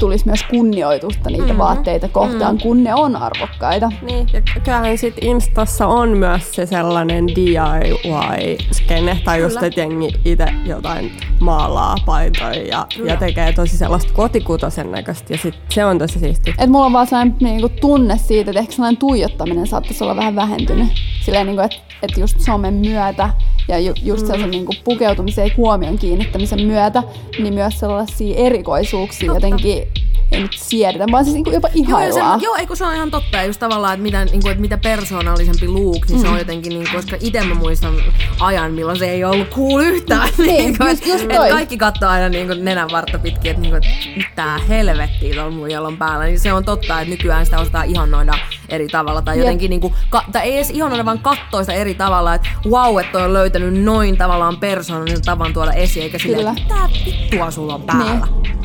tulisi 0.00 0.26
myös 0.26 0.42
kunnioitusta 0.50 1.30
niitä 1.30 1.44
mm-hmm. 1.44 1.58
vaatteita 1.58 2.08
kohtaan, 2.08 2.54
mm-hmm. 2.54 2.58
kun 2.58 2.84
ne 2.84 2.94
on 2.94 3.16
arvokkaita. 3.16 3.92
Niin, 4.02 4.28
ja 4.32 4.42
kyllähän 4.64 4.98
sit 4.98 5.14
Instassa 5.20 5.86
on 5.86 6.08
myös 6.08 6.54
se 6.54 6.66
sellainen 6.66 7.28
DIY-skene, 7.28 9.20
tai 9.24 9.40
just, 9.40 9.62
että 9.62 9.80
jengi 9.80 10.12
itse 10.24 10.46
jotain 10.64 11.12
maalaa 11.40 11.96
paitoja 12.06 12.62
ja, 12.62 12.86
ja 13.04 13.16
tekee 13.16 13.52
tosi 13.52 13.76
sellaista 13.76 14.12
kotikutosen 14.12 14.92
näköistä, 14.92 15.32
ja 15.32 15.38
sit 15.38 15.54
se 15.70 15.84
on 15.84 15.98
tosi 15.98 16.18
siisti. 16.18 16.54
Et 16.58 16.70
mulla 16.70 16.86
on 16.86 16.92
vaan 16.92 17.06
sellainen 17.06 17.36
niinku 17.40 17.68
tunne 17.68 18.18
siitä, 18.18 18.50
että 18.50 18.60
ehkä 18.60 18.72
sellainen 18.72 18.98
tuijottaminen 18.98 19.66
saattaisi 19.66 20.04
olla 20.04 20.16
vähän 20.16 20.36
vähentynyt. 20.36 20.88
Silleen, 21.24 21.46
niinku, 21.46 21.62
että 21.62 21.76
et 22.02 22.18
just 22.18 22.40
somen 22.40 22.74
myötä 22.74 23.30
ja 23.68 23.78
ju, 23.78 23.92
just 24.02 24.22
mm. 24.22 24.26
sellaisen 24.26 24.50
niinku 24.50 24.72
pukeutumisen 24.84 25.46
ja 25.46 25.54
huomion 25.56 25.98
kiinnittämisen 25.98 26.62
myötä, 26.66 27.02
niin 27.38 27.54
myös 27.54 27.80
sellaisia 27.80 28.36
erikoisuuksia 28.36 29.32
Totta. 29.32 29.46
jotenkin 29.46 29.88
ei 30.32 30.42
nyt 30.42 30.52
siedetä, 30.56 31.06
vaan 31.12 31.24
siis 31.24 31.34
niinku 31.34 31.50
jopa 31.50 31.68
ihaillaan. 31.74 32.30
Joo, 32.30 32.38
se, 32.38 32.44
joo, 32.44 32.56
eikö 32.56 32.76
se 32.76 32.84
on 32.84 32.94
ihan 32.94 33.10
totta. 33.10 33.36
Ja 33.36 33.44
just 33.44 33.60
tavallaan, 33.60 33.94
että 33.94 34.02
mitä, 34.02 34.24
niinku, 34.24 34.48
että 34.48 34.60
mitä 34.60 34.78
persoonallisempi 34.78 35.68
look, 35.68 36.08
niin 36.08 36.18
mm. 36.18 36.22
se 36.22 36.28
on 36.28 36.38
jotenkin, 36.38 36.70
niinku, 36.70 36.90
koska 36.96 37.16
itse 37.20 37.44
mä 37.44 37.54
muistan 37.54 37.94
ajan, 38.40 38.72
milloin 38.72 38.98
se 38.98 39.10
ei 39.10 39.24
ollut 39.24 39.48
cool 39.50 39.80
yhtään. 39.80 40.28
niin, 40.38 40.46
niinku, 40.46 40.84
just, 40.84 41.06
just 41.06 41.24
et 41.24 41.50
kaikki 41.50 41.76
katsoo 41.76 42.08
aina 42.08 42.28
niinku, 42.28 42.54
nenän 42.54 42.88
vartta 42.92 43.18
pitkin, 43.18 43.50
että 43.50 43.62
niinku, 43.62 43.76
et, 43.76 43.84
mitä 44.16 44.60
helvettiä 44.68 45.34
tuolla 45.34 45.50
mun 45.50 45.70
jallon 45.70 45.96
päällä. 45.96 46.24
Niin 46.24 46.40
se 46.40 46.52
on 46.52 46.64
totta, 46.64 47.00
että 47.00 47.10
nykyään 47.10 47.44
sitä 47.44 47.58
osataan 47.58 47.86
ihannoida 47.86 48.34
eri 48.68 48.88
tavalla. 48.88 49.22
Tai 49.22 49.38
jotenkin, 49.38 49.70
niinku, 49.70 49.94
ka, 50.10 50.24
tai 50.32 50.42
ei 50.42 50.56
edes 50.56 50.70
ihannoida, 50.70 51.04
vaan 51.04 51.18
katsoa 51.18 51.62
sitä 51.62 51.72
eri 51.72 51.94
tavalla. 51.94 52.34
Että 52.34 52.48
wow, 52.70 53.00
että 53.00 53.18
on 53.18 53.32
löytänyt 53.32 53.84
noin 53.84 54.16
tavallaan 54.16 54.56
persoonallisen 54.56 55.22
tavan 55.22 55.52
tuoda 55.52 55.72
esiin, 55.72 56.02
eikä 56.02 56.18
sillä, 56.18 56.50
että 56.50 56.62
mitä 56.62 56.88
vittua 57.06 57.50
sulla 57.50 57.74
on 57.74 57.82
päällä. 57.82 58.26
Niin. 58.26 58.58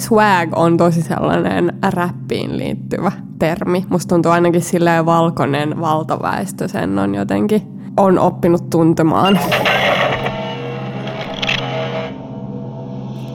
swag 0.00 0.58
on 0.58 0.76
tosi 0.76 1.02
sellainen 1.02 1.78
räppiin 1.90 2.58
liittyvä 2.58 3.12
termi. 3.38 3.84
Musta 3.88 4.14
tuntuu 4.14 4.32
ainakin 4.32 4.62
silleen 4.62 5.06
valkoinen 5.06 5.80
valtaväestö 5.80 6.68
sen 6.68 6.98
on 6.98 7.14
jotenkin 7.14 7.62
on 7.96 8.18
oppinut 8.18 8.70
tuntemaan. 8.70 9.38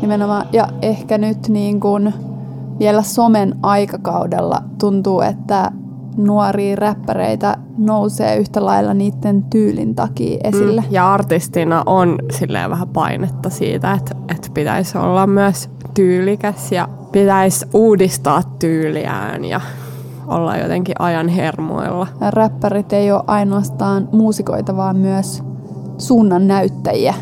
Nimenomaan. 0.02 0.46
Ja 0.54 0.68
ehkä 0.82 1.18
nyt 1.18 1.48
niin 1.48 1.80
kuin 1.80 2.14
vielä 2.80 3.02
somen 3.02 3.56
aikakaudella 3.64 4.62
tuntuu, 4.78 5.22
että 5.22 5.72
nuoria 6.18 6.76
räppäreitä 6.76 7.58
nousee 7.78 8.38
yhtä 8.38 8.66
lailla 8.66 8.94
niiden 8.94 9.44
tyylin 9.44 9.96
takia 9.96 10.38
esille. 10.44 10.82
Mm, 10.82 10.88
ja 10.92 11.14
artistina 11.14 11.84
on 11.86 12.16
silleen 12.32 12.70
vähän 12.70 12.88
painetta 12.88 13.50
siitä, 13.50 13.94
että, 13.94 14.16
että 14.30 14.48
pitäisi 14.54 14.98
olla 14.98 15.28
myös 15.28 15.70
tyylikäs 15.94 16.72
ja 16.72 16.90
pitäisi 17.12 17.66
uudistaa 17.74 18.44
tyyliään 18.60 19.46
ja 19.46 19.62
olla 20.28 20.58
jotenkin 20.58 20.96
ajan 21.00 21.28
hermoilla. 21.28 22.08
Räppärit 22.30 22.94
ei 22.94 23.12
ole 23.12 23.24
ainoastaan 23.28 24.10
muusikoita, 24.12 24.78
vaan 24.78 24.98
myös 24.98 25.44
suunnan 25.98 26.48
näyttäjiä 26.48 27.14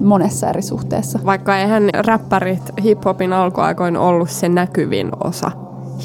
monessa 0.00 0.48
eri 0.48 0.62
suhteessa. 0.62 1.18
Vaikka 1.24 1.56
eihän 1.56 1.90
räppärit 1.94 2.62
hiphopin 2.82 3.32
alkuaikoin 3.32 3.96
ollut 3.96 4.30
se 4.30 4.48
näkyvin 4.48 5.10
osa 5.24 5.50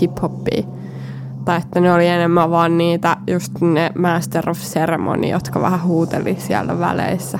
hiphoppia. 0.01 0.63
Tai 1.45 1.57
että 1.57 1.79
ne 1.79 1.93
oli 1.93 2.07
enemmän 2.07 2.51
vaan 2.51 2.77
niitä 2.77 3.17
just 3.27 3.61
ne 3.61 3.91
Master 3.97 4.49
of 4.49 4.57
Ceremony, 4.57 5.27
jotka 5.27 5.61
vähän 5.61 5.83
huuteli 5.83 6.35
siellä 6.39 6.79
väleissä. 6.79 7.39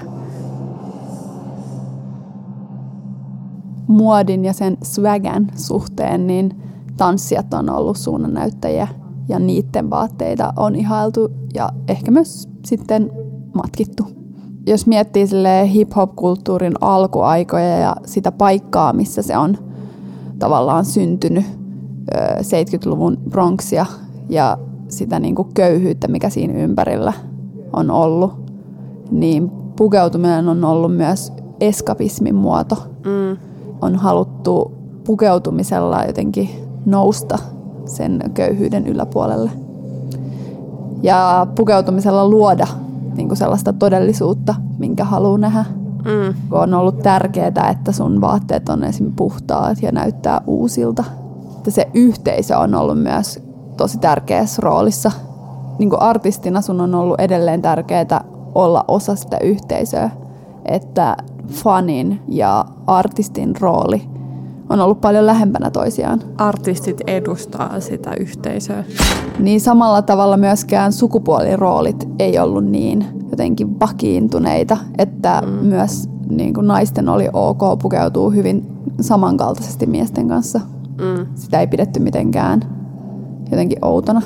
muodin 3.88 4.46
ja 4.46 4.54
sen 4.54 4.78
swagan 4.84 5.48
suhteen, 5.56 6.28
niin 6.28 6.62
tanssijat 6.98 7.54
on 7.54 7.70
ollut 7.70 7.98
suunnannäyttäjiä 7.98 8.88
ja 9.28 9.40
niiden 9.40 9.90
vaatteita 9.90 10.54
on 10.56 10.76
ihailtu 10.76 11.32
ja 11.54 11.70
ehkä 11.88 12.12
myös 12.12 12.50
sitten 12.66 13.12
matkittu. 13.54 14.25
Jos 14.68 14.88
miettii 14.88 15.28
hip-hop-kulttuurin 15.74 16.74
alkuaikoja 16.82 17.78
ja 17.78 17.96
sitä 18.06 18.32
paikkaa, 18.32 18.94
missä 18.94 19.22
se 19.22 19.38
on 19.38 19.58
tavallaan 20.40 20.86
syntynyt, 20.86 21.46
70-luvun 22.42 23.18
Bronxia 23.30 23.86
ja 24.30 24.58
sitä 24.88 25.20
niin 25.20 25.36
kuin 25.36 25.48
köyhyyttä, 25.54 26.08
mikä 26.08 26.30
siinä 26.30 26.54
ympärillä 26.54 27.14
on 27.74 27.92
ollut, 27.92 28.34
niin 29.12 29.50
pukeutuminen 29.50 30.50
on 30.50 30.64
ollut 30.64 30.96
myös 30.96 31.34
eskapismin 31.60 32.36
muoto. 32.36 32.76
Mm 33.06 33.38
on 33.82 33.96
haluttu 33.96 34.72
pukeutumisella 35.04 36.04
jotenkin 36.04 36.50
nousta 36.86 37.40
sen 37.86 38.20
köyhyyden 38.34 38.88
yläpuolelle. 38.88 39.52
Ja 41.02 41.48
pukeutumisella 41.56 42.30
luoda 42.30 42.68
niin 43.18 43.28
kuin 43.28 43.38
sellaista 43.38 43.74
todellisuutta, 43.74 44.56
minkä 44.78 45.04
haluaa 45.04 45.38
nähdä. 45.38 45.66
Mm. 46.06 46.34
On 46.52 46.74
ollut 46.74 47.00
tärkeää, 47.00 47.70
että 47.72 47.92
sun 47.92 48.22
vaatteet 48.22 48.70
on 48.70 48.84
esim. 48.84 49.14
puhtaat 49.16 49.82
ja 49.82 49.92
näyttää 49.92 50.42
uusilta. 50.48 51.04
Että 51.58 51.72
se 51.72 51.88
yhteisö 51.94 52.58
on 52.58 52.76
ollut 52.76 53.04
myös 53.04 53.44
tosi 53.78 53.98
tärkeässä 53.98 54.62
roolissa. 54.62 55.12
Niin 55.80 55.90
kuin 55.90 56.02
artistina 56.02 56.62
sun 56.62 56.82
on 56.82 56.96
ollut 56.96 57.20
edelleen 57.20 57.62
tärkeää 57.62 58.24
olla 58.56 58.86
osa 58.88 59.16
sitä 59.16 59.38
yhteisöä. 59.38 60.10
Että 60.66 61.18
fanin 61.50 62.22
ja 62.28 62.66
artistin 62.88 63.56
rooli 63.60 64.15
on 64.70 64.80
ollut 64.80 65.02
paljon 65.02 65.26
lähempänä 65.26 65.72
toisiaan. 65.72 66.22
Artistit 66.38 67.02
edustaa 67.08 67.80
sitä 67.80 68.12
yhteisöä. 68.20 68.84
Niin 69.40 69.62
samalla 69.62 70.02
tavalla 70.02 70.38
myöskään 70.38 70.94
sukupuoliroolit 70.94 72.08
ei 72.20 72.40
ollut 72.40 72.66
niin 72.66 73.06
jotenkin 73.32 73.80
vakiintuneita, 73.80 74.78
että 74.98 75.44
mm. 75.46 75.52
myös 75.52 76.10
niin 76.30 76.54
kuin 76.54 76.68
naisten 76.68 77.10
oli 77.10 77.30
ok 77.34 77.80
pukeutua 77.82 78.30
hyvin 78.30 78.68
samankaltaisesti 79.02 79.86
miesten 79.86 80.28
kanssa. 80.28 80.62
Mm. 81.02 81.26
Sitä 81.36 81.60
ei 81.60 81.68
pidetty 81.68 82.00
mitenkään 82.00 82.62
jotenkin 83.52 83.86
outona. 83.86 84.22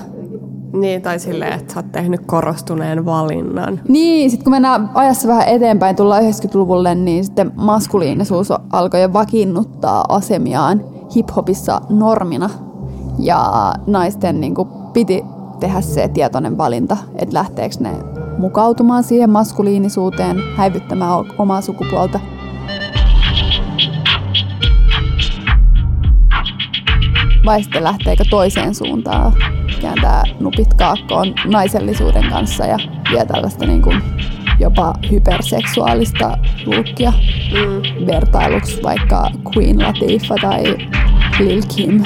Niin, 0.74 1.02
tai 1.02 1.20
silleen, 1.20 1.54
että 1.54 1.74
sä 1.74 1.80
oot 1.80 1.92
tehnyt 1.92 2.22
korostuneen 2.26 3.06
valinnan. 3.06 3.80
Niin, 3.88 4.30
sitten 4.30 4.44
kun 4.44 4.52
mennään 4.52 4.90
ajassa 4.94 5.28
vähän 5.28 5.48
eteenpäin, 5.48 5.96
tullaan 5.96 6.24
90-luvulle, 6.24 6.96
niin 6.96 7.26
sitten 7.26 7.52
maskuliinisuus 7.56 8.52
alkoi 8.72 9.02
jo 9.02 9.14
vakiinnuttaa 9.14 10.06
asemiaan 10.10 10.84
hiphopissa 11.16 11.82
normina. 11.90 12.50
Ja 13.20 13.74
naisten 13.88 14.42
niin 14.42 14.56
kuin, 14.56 14.70
piti 14.94 15.24
tehdä 15.60 15.82
se 15.82 16.08
tietoinen 16.08 16.58
valinta, 16.58 16.98
että 17.16 17.34
lähteekö 17.34 17.76
ne 17.80 17.92
mukautumaan 18.38 19.04
siihen 19.04 19.30
maskuliinisuuteen, 19.30 20.38
häivyttämään 20.56 21.26
omaa 21.38 21.62
sukupuolta– 21.62 22.20
vai 27.46 27.64
sitten 27.64 27.84
lähteekö 27.84 28.24
toiseen 28.30 28.76
suuntaan, 28.76 29.34
kääntää 29.80 30.24
nupit 30.40 30.74
kaakkoon 30.74 31.34
naisellisuuden 31.46 32.30
kanssa 32.30 32.66
ja 32.66 32.78
vie 33.12 33.26
tällaista 33.26 33.66
niin 33.66 33.82
kuin 33.82 34.02
jopa 34.60 34.94
hyperseksuaalista 35.12 36.38
lukkia 36.66 37.12
mm. 37.12 38.06
vertailuksi 38.08 38.84
vaikka 38.84 39.32
Queen 39.56 39.80
Latifah 39.82 40.38
tai 40.42 40.64
Lil 41.40 41.62
Kim, 41.76 42.04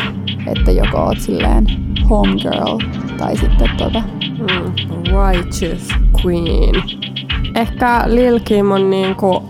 että 0.48 0.72
joko 0.72 0.98
oot 0.98 1.20
silleen 1.20 1.66
homegirl 2.10 2.78
tai 3.18 3.38
sitten 3.38 3.70
tota... 3.78 4.04
Mm, 4.40 4.74
righteous 5.04 5.88
queen. 6.26 6.84
Ehkä 7.56 8.04
Lil 8.08 8.40
Kim 8.40 8.72
on 8.72 8.90
niinku 8.90 9.44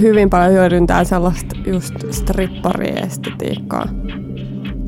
hyvin 0.00 0.30
paljon 0.30 0.52
hyödyntää 0.52 1.04
sellaista 1.04 1.56
just 1.66 1.94
strippariestetiikkaa 2.10 3.86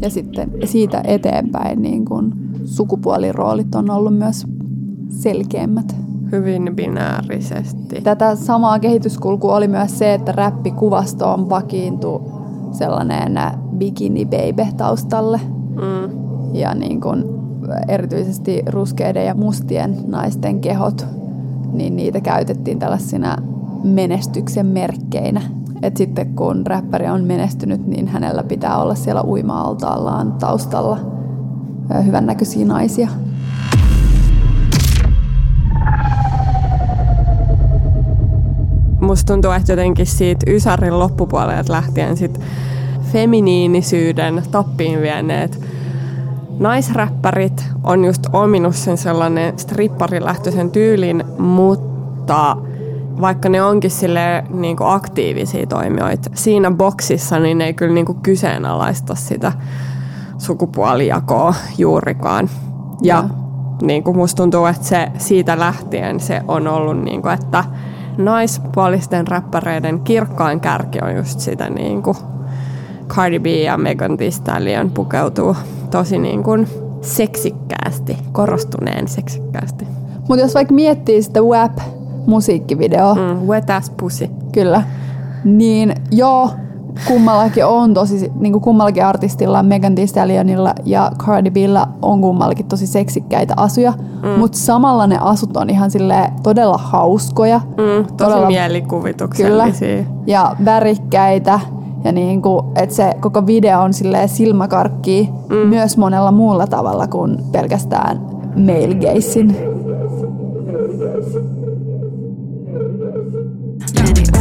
ja 0.02 0.10
sitten 0.10 0.50
siitä 0.64 1.02
eteenpäin 1.04 1.82
niin 1.82 2.04
kun 2.04 2.43
sukupuoliroolit 2.64 3.74
on 3.74 3.90
ollut 3.90 4.18
myös 4.18 4.46
selkeämmät. 5.08 5.96
Hyvin 6.32 6.72
binäärisesti. 6.74 8.00
Tätä 8.00 8.36
samaa 8.36 8.78
kehityskulkua 8.78 9.56
oli 9.56 9.68
myös 9.68 9.98
se, 9.98 10.14
että 10.14 10.32
räppikuvastoon 10.32 11.50
vakiintui 11.50 12.20
sellainen 12.72 13.40
bikini 13.76 14.24
baby 14.24 14.72
taustalle. 14.76 15.40
Mm. 15.68 16.10
Ja 16.52 16.74
niin 16.74 17.00
kun 17.00 17.44
erityisesti 17.88 18.62
ruskeiden 18.66 19.26
ja 19.26 19.34
mustien 19.34 19.96
naisten 20.06 20.60
kehot, 20.60 21.06
niin 21.72 21.96
niitä 21.96 22.20
käytettiin 22.20 22.78
tällaisina 22.78 23.36
menestyksen 23.84 24.66
merkkeinä 24.66 25.40
että 25.84 25.98
sitten 25.98 26.34
kun 26.34 26.66
räppäri 26.66 27.06
on 27.06 27.24
menestynyt, 27.24 27.86
niin 27.86 28.08
hänellä 28.08 28.42
pitää 28.42 28.78
olla 28.78 28.94
siellä 28.94 29.22
uima-altaallaan 29.22 30.32
taustalla 30.32 31.13
hyvännäköisiä 32.04 32.66
naisia. 32.66 33.08
Musta 39.00 39.32
tuntuu, 39.32 39.50
että 39.50 39.72
jotenkin 39.72 40.06
siitä 40.06 40.50
Ysarin 40.50 40.98
loppupuolelta 40.98 41.72
lähtien 41.72 42.16
sit 42.16 42.40
feminiinisyyden 43.12 44.42
tappiin 44.50 45.00
vieneet 45.00 45.60
naisräppärit 46.58 47.64
on 47.82 48.04
just 48.04 48.26
ominut 48.32 48.76
sen 48.76 48.98
sellainen 48.98 49.58
stripparilähtöisen 49.58 50.70
tyylin, 50.70 51.24
mutta 51.38 52.56
vaikka 53.20 53.48
ne 53.48 53.62
onkin 53.62 53.90
sille 53.90 54.44
niin 54.50 54.76
aktiivisia 54.80 55.66
toimijoita 55.66 56.30
siinä 56.34 56.70
boksissa, 56.70 57.38
niin 57.38 57.58
ne 57.58 57.64
ei 57.64 57.74
kyllä 57.74 57.94
niin 57.94 58.20
kyseenalaista 58.22 59.14
sitä 59.14 59.52
sukupuolijakoa 60.44 61.54
juurikaan. 61.78 62.50
Ja, 63.02 63.16
ja. 63.16 63.24
Niin 63.82 64.04
kuin 64.04 64.16
musta 64.16 64.42
tuntuu, 64.42 64.66
että 64.66 64.86
se 64.86 65.08
siitä 65.18 65.58
lähtien 65.58 66.20
se 66.20 66.42
on 66.48 66.68
ollut, 66.68 67.02
niin 67.02 67.22
kuin, 67.22 67.34
että 67.34 67.64
naispuolisten 68.18 69.26
räppäreiden 69.26 70.00
kirkkain 70.00 70.60
kärki 70.60 70.98
on 71.02 71.16
just 71.16 71.40
sitä 71.40 71.70
niin 71.70 72.02
kuin 72.02 72.16
Cardi 73.08 73.38
B 73.38 73.46
ja 73.46 73.76
Megan 73.76 74.16
Thee 74.16 74.30
Stallion 74.30 74.90
pukeutuu 74.90 75.56
tosi 75.90 76.18
niin 76.18 76.42
kuin 76.42 76.68
seksikkäästi, 77.02 78.16
korostuneen 78.32 79.08
seksikkäästi. 79.08 79.86
Mutta 80.28 80.44
jos 80.44 80.54
vaikka 80.54 80.74
miettii 80.74 81.22
sitä 81.22 81.40
WAP 81.40 81.78
musiikkivideoa. 82.26 83.14
Mm, 83.14 83.46
wet 83.46 83.70
ass 83.70 83.90
pussy. 83.90 84.28
Kyllä. 84.52 84.82
Niin 85.44 85.94
joo, 86.10 86.50
kummallakin 87.08 87.66
on 87.66 87.94
tosi, 87.94 88.32
niin 88.34 88.52
kuin 88.52 88.62
kummallakin 88.62 89.04
artistilla, 89.04 89.62
Megan 89.62 89.94
Thee 89.94 90.06
Stallionilla 90.06 90.74
ja 90.84 91.12
Cardi 91.18 91.50
Billa 91.50 91.88
on 92.02 92.20
kummallakin 92.20 92.66
tosi 92.66 92.86
seksikkäitä 92.86 93.54
asuja, 93.56 93.92
mm. 94.22 94.28
mutta 94.28 94.58
samalla 94.58 95.06
ne 95.06 95.18
asut 95.20 95.56
on 95.56 95.70
ihan 95.70 95.90
sille 95.90 96.32
todella 96.42 96.78
hauskoja. 96.78 97.58
Mm, 97.58 98.04
tosi 98.04 98.14
todella, 98.16 98.46
mielikuvituksellisia. 98.46 99.88
Kyllä, 99.88 100.04
ja 100.26 100.56
värikkäitä. 100.64 101.60
Ja 102.04 102.12
niin 102.12 102.42
kuin, 102.42 102.64
että 102.76 102.96
se 102.96 103.14
koko 103.20 103.46
video 103.46 103.80
on 103.80 103.94
sille 103.94 104.28
silmäkarkki 104.28 105.30
mm. 105.48 105.56
myös 105.56 105.96
monella 105.96 106.32
muulla 106.32 106.66
tavalla 106.66 107.06
kuin 107.06 107.38
pelkästään 107.52 108.20
male 108.56 108.94
gazein. 108.94 109.56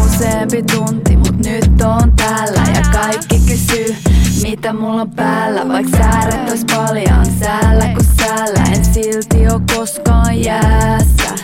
useampi 0.06 0.64
tunti, 0.64 1.13
nyt 1.46 1.82
on 1.82 2.14
täällä 2.16 2.62
ja 2.76 2.82
kaikki 2.92 3.40
kysyy, 3.48 3.96
mitä 4.42 4.74
mulla 4.74 5.02
on 5.02 5.12
päällä. 5.12 5.68
Vaik 5.68 5.88
sääret 5.90 6.50
ois 6.50 6.66
paljon 6.76 7.26
säällä, 7.40 7.88
kun 7.88 8.06
säällä 8.20 8.64
en 8.76 8.86
silti 8.86 9.48
oo 9.48 9.62
koskaan 9.76 10.42
jäässä. 10.44 11.43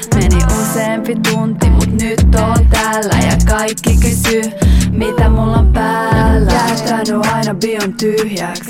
Useampi 0.62 1.15
tunti, 1.15 1.69
mut 1.69 1.91
nyt 1.91 2.36
on 2.36 2.67
täällä 2.69 3.15
ja 3.29 3.38
kaikki 3.48 3.98
kysyy, 4.01 4.43
mitä 4.91 5.29
mulla 5.29 5.58
on 5.58 5.74
päällä. 5.74 6.51
Jäätänyt 6.51 7.25
aina 7.34 7.53
bion 7.53 7.93
tyhjäks. 7.93 8.67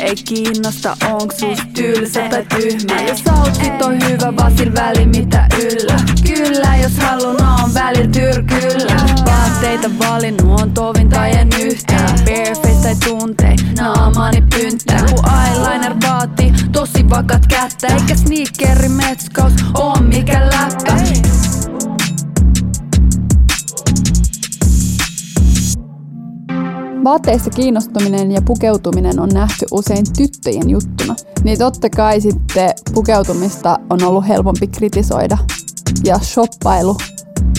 Ei 0.00 0.14
kiinnosta 0.14 0.96
onks 1.10 1.36
sus 1.36 1.58
tylsä 1.74 2.28
tai 2.28 2.44
tyhmä. 2.44 3.02
Jos 3.08 3.22
outfit 3.38 3.82
on 3.82 3.94
hyvä, 4.08 4.36
vaan 4.36 4.52
väli 4.74 5.06
mitä 5.06 5.48
yllä. 5.58 5.96
Kyllä, 6.26 6.76
jos 6.82 6.98
halun 6.98 7.42
on 7.42 7.74
välillä 7.74 8.10
tyrkyllä. 8.12 8.96
Vaatteita 9.26 9.90
valinnut 9.98 10.60
on 10.60 10.70
tovin 10.70 11.08
tai 11.08 11.32
en 11.32 11.48
yhtään. 11.60 12.18
Bareface 12.24 12.65
tai 12.86 12.96
tuntei, 13.04 13.56
naamani 13.78 14.42
pynttää. 14.56 15.02
Kun 15.02 15.24
eyeliner 15.46 15.96
vaati 16.08 16.52
tosi 16.72 17.10
vakat 17.10 17.46
kättä. 17.46 17.86
Eikä 17.86 18.14
sneakeri 18.14 18.88
metskaus 18.88 19.52
on 19.74 20.04
mikä 20.04 20.40
läppä. 20.40 20.96
Vaatteista 27.04 27.50
kiinnostuminen 27.50 28.32
ja 28.32 28.42
pukeutuminen 28.42 29.20
on 29.20 29.28
nähty 29.28 29.66
usein 29.70 30.04
tyttöjen 30.16 30.70
juttuna. 30.70 31.14
Niin 31.44 31.58
totta 31.58 31.90
kai 31.90 32.20
sitten 32.20 32.70
pukeutumista 32.94 33.78
on 33.90 34.04
ollut 34.04 34.28
helpompi 34.28 34.66
kritisoida. 34.66 35.38
Ja 36.04 36.18
shoppailu, 36.18 36.96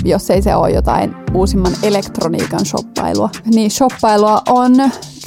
jos 0.04 0.30
ei 0.30 0.42
se 0.42 0.56
ole 0.56 0.72
jotain 0.72 1.16
uusimman 1.34 1.74
elektroniikan 1.84 2.66
shoppailua. 2.66 3.30
Niin 3.46 3.72
shoppailua 3.72 4.42
on 4.50 4.74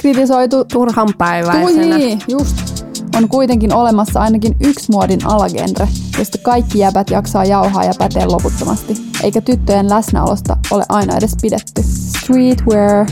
kritisoitu 0.01 0.65
turhan 0.65 1.09
päiväisenä. 1.17 1.97
Niin, 1.97 2.21
just. 2.27 2.85
On 3.17 3.29
kuitenkin 3.29 3.73
olemassa 3.73 4.19
ainakin 4.19 4.55
yksi 4.59 4.91
muodin 4.91 5.19
alagenre, 5.25 5.87
josta 6.19 6.37
kaikki 6.37 6.79
jäbät 6.79 7.09
jaksaa 7.09 7.45
jauhaa 7.45 7.83
ja 7.83 7.93
pätee 7.99 8.25
loputtomasti. 8.25 8.93
Eikä 9.23 9.41
tyttöjen 9.41 9.89
läsnäolosta 9.89 10.57
ole 10.71 10.83
aina 10.89 11.17
edes 11.17 11.35
pidetty. 11.41 11.83
Streetwear, 11.83 13.05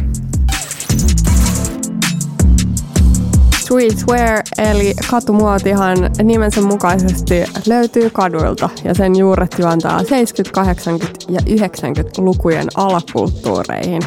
Streetwear 3.59 4.43
eli 4.57 4.93
katumuotihan 5.11 5.97
nimensä 6.23 6.61
mukaisesti 6.61 7.43
löytyy 7.67 8.09
kaduilta 8.09 8.69
ja 8.83 8.93
sen 8.93 9.15
juuret 9.15 9.55
juontaa 9.59 9.99
70-, 9.99 10.03
80- 10.03 10.05
ja 11.29 11.39
90-lukujen 11.39 12.67
alakulttuureihin. 12.75 14.01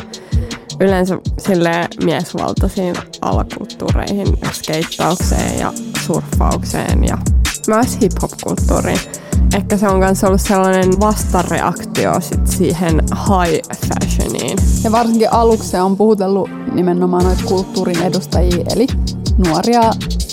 Yleensä 0.82 1.18
sille 1.38 1.88
miesvaltaisiin 2.04 2.94
alakulttuureihin, 3.20 4.38
skeittaukseen 4.52 5.58
ja 5.58 5.72
surffaukseen 6.06 7.04
ja 7.04 7.18
myös 7.66 8.00
hip-hop-kulttuuriin. 8.00 8.98
Ehkä 9.56 9.76
se 9.76 9.88
on 9.88 9.98
myös 9.98 10.24
ollut 10.24 10.40
sellainen 10.40 11.00
vastareaktio 11.00 12.20
sit 12.20 12.46
siihen 12.46 12.94
high 12.94 13.68
fashioniin. 13.88 14.58
Ja 14.84 14.92
varsinkin 14.92 15.32
aluksi 15.32 15.68
se 15.68 15.80
on 15.80 15.96
puhutellut 15.96 16.50
nimenomaan 16.72 17.24
noita 17.24 17.42
kulttuurin 17.44 18.02
edustajia, 18.02 18.64
eli 18.74 18.86
nuoria 19.46 19.90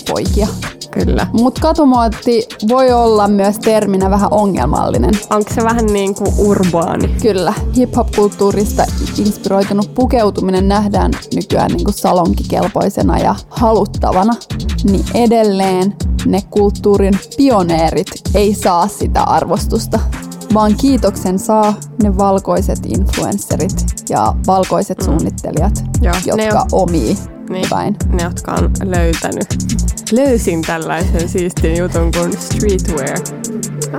poikia. 0.08 0.48
Kyllä. 0.90 1.26
Mutta 1.32 1.60
katumuotti 1.60 2.48
voi 2.68 2.92
olla 2.92 3.28
myös 3.28 3.58
terminä 3.58 4.10
vähän 4.10 4.28
ongelmallinen. 4.32 5.14
Onko 5.30 5.50
se 5.54 5.64
vähän 5.64 5.86
niin 5.86 6.14
kuin 6.14 6.34
urbaani? 6.38 7.08
Kyllä. 7.22 7.52
Hip-hop-kulttuurista 7.76 8.84
inspiroitunut 9.18 9.94
pukeutuminen 9.94 10.68
nähdään 10.68 11.10
nykyään 11.34 11.70
niin 11.70 11.84
kuin 11.84 11.94
salonkikelpoisena 11.94 13.18
ja 13.18 13.34
haluttavana. 13.50 14.32
Niin 14.84 15.04
edelleen 15.14 15.96
ne 16.26 16.42
kulttuurin 16.50 17.14
pioneerit 17.36 18.10
ei 18.34 18.54
saa 18.54 18.88
sitä 18.88 19.22
arvostusta 19.22 20.00
vaan 20.54 20.76
kiitoksen 20.76 21.38
saa 21.38 21.74
ne 22.02 22.18
valkoiset 22.18 22.78
influencerit 22.86 24.04
ja 24.08 24.34
valkoiset 24.46 24.98
mm. 24.98 25.04
suunnittelijat, 25.04 25.84
Joo, 26.02 26.14
jotka 26.26 26.60
on, 26.60 26.66
omii 26.72 27.16
niin, 27.50 27.62
jotain. 27.62 27.96
Ne, 28.12 28.22
jotka 28.22 28.52
on 28.52 28.70
löytänyt. 28.84 29.46
Löysin 30.12 30.62
tällaisen 30.62 31.28
siistin 31.28 31.78
jutun 31.78 32.10
kuin 32.12 32.32
streetwear. 32.40 33.18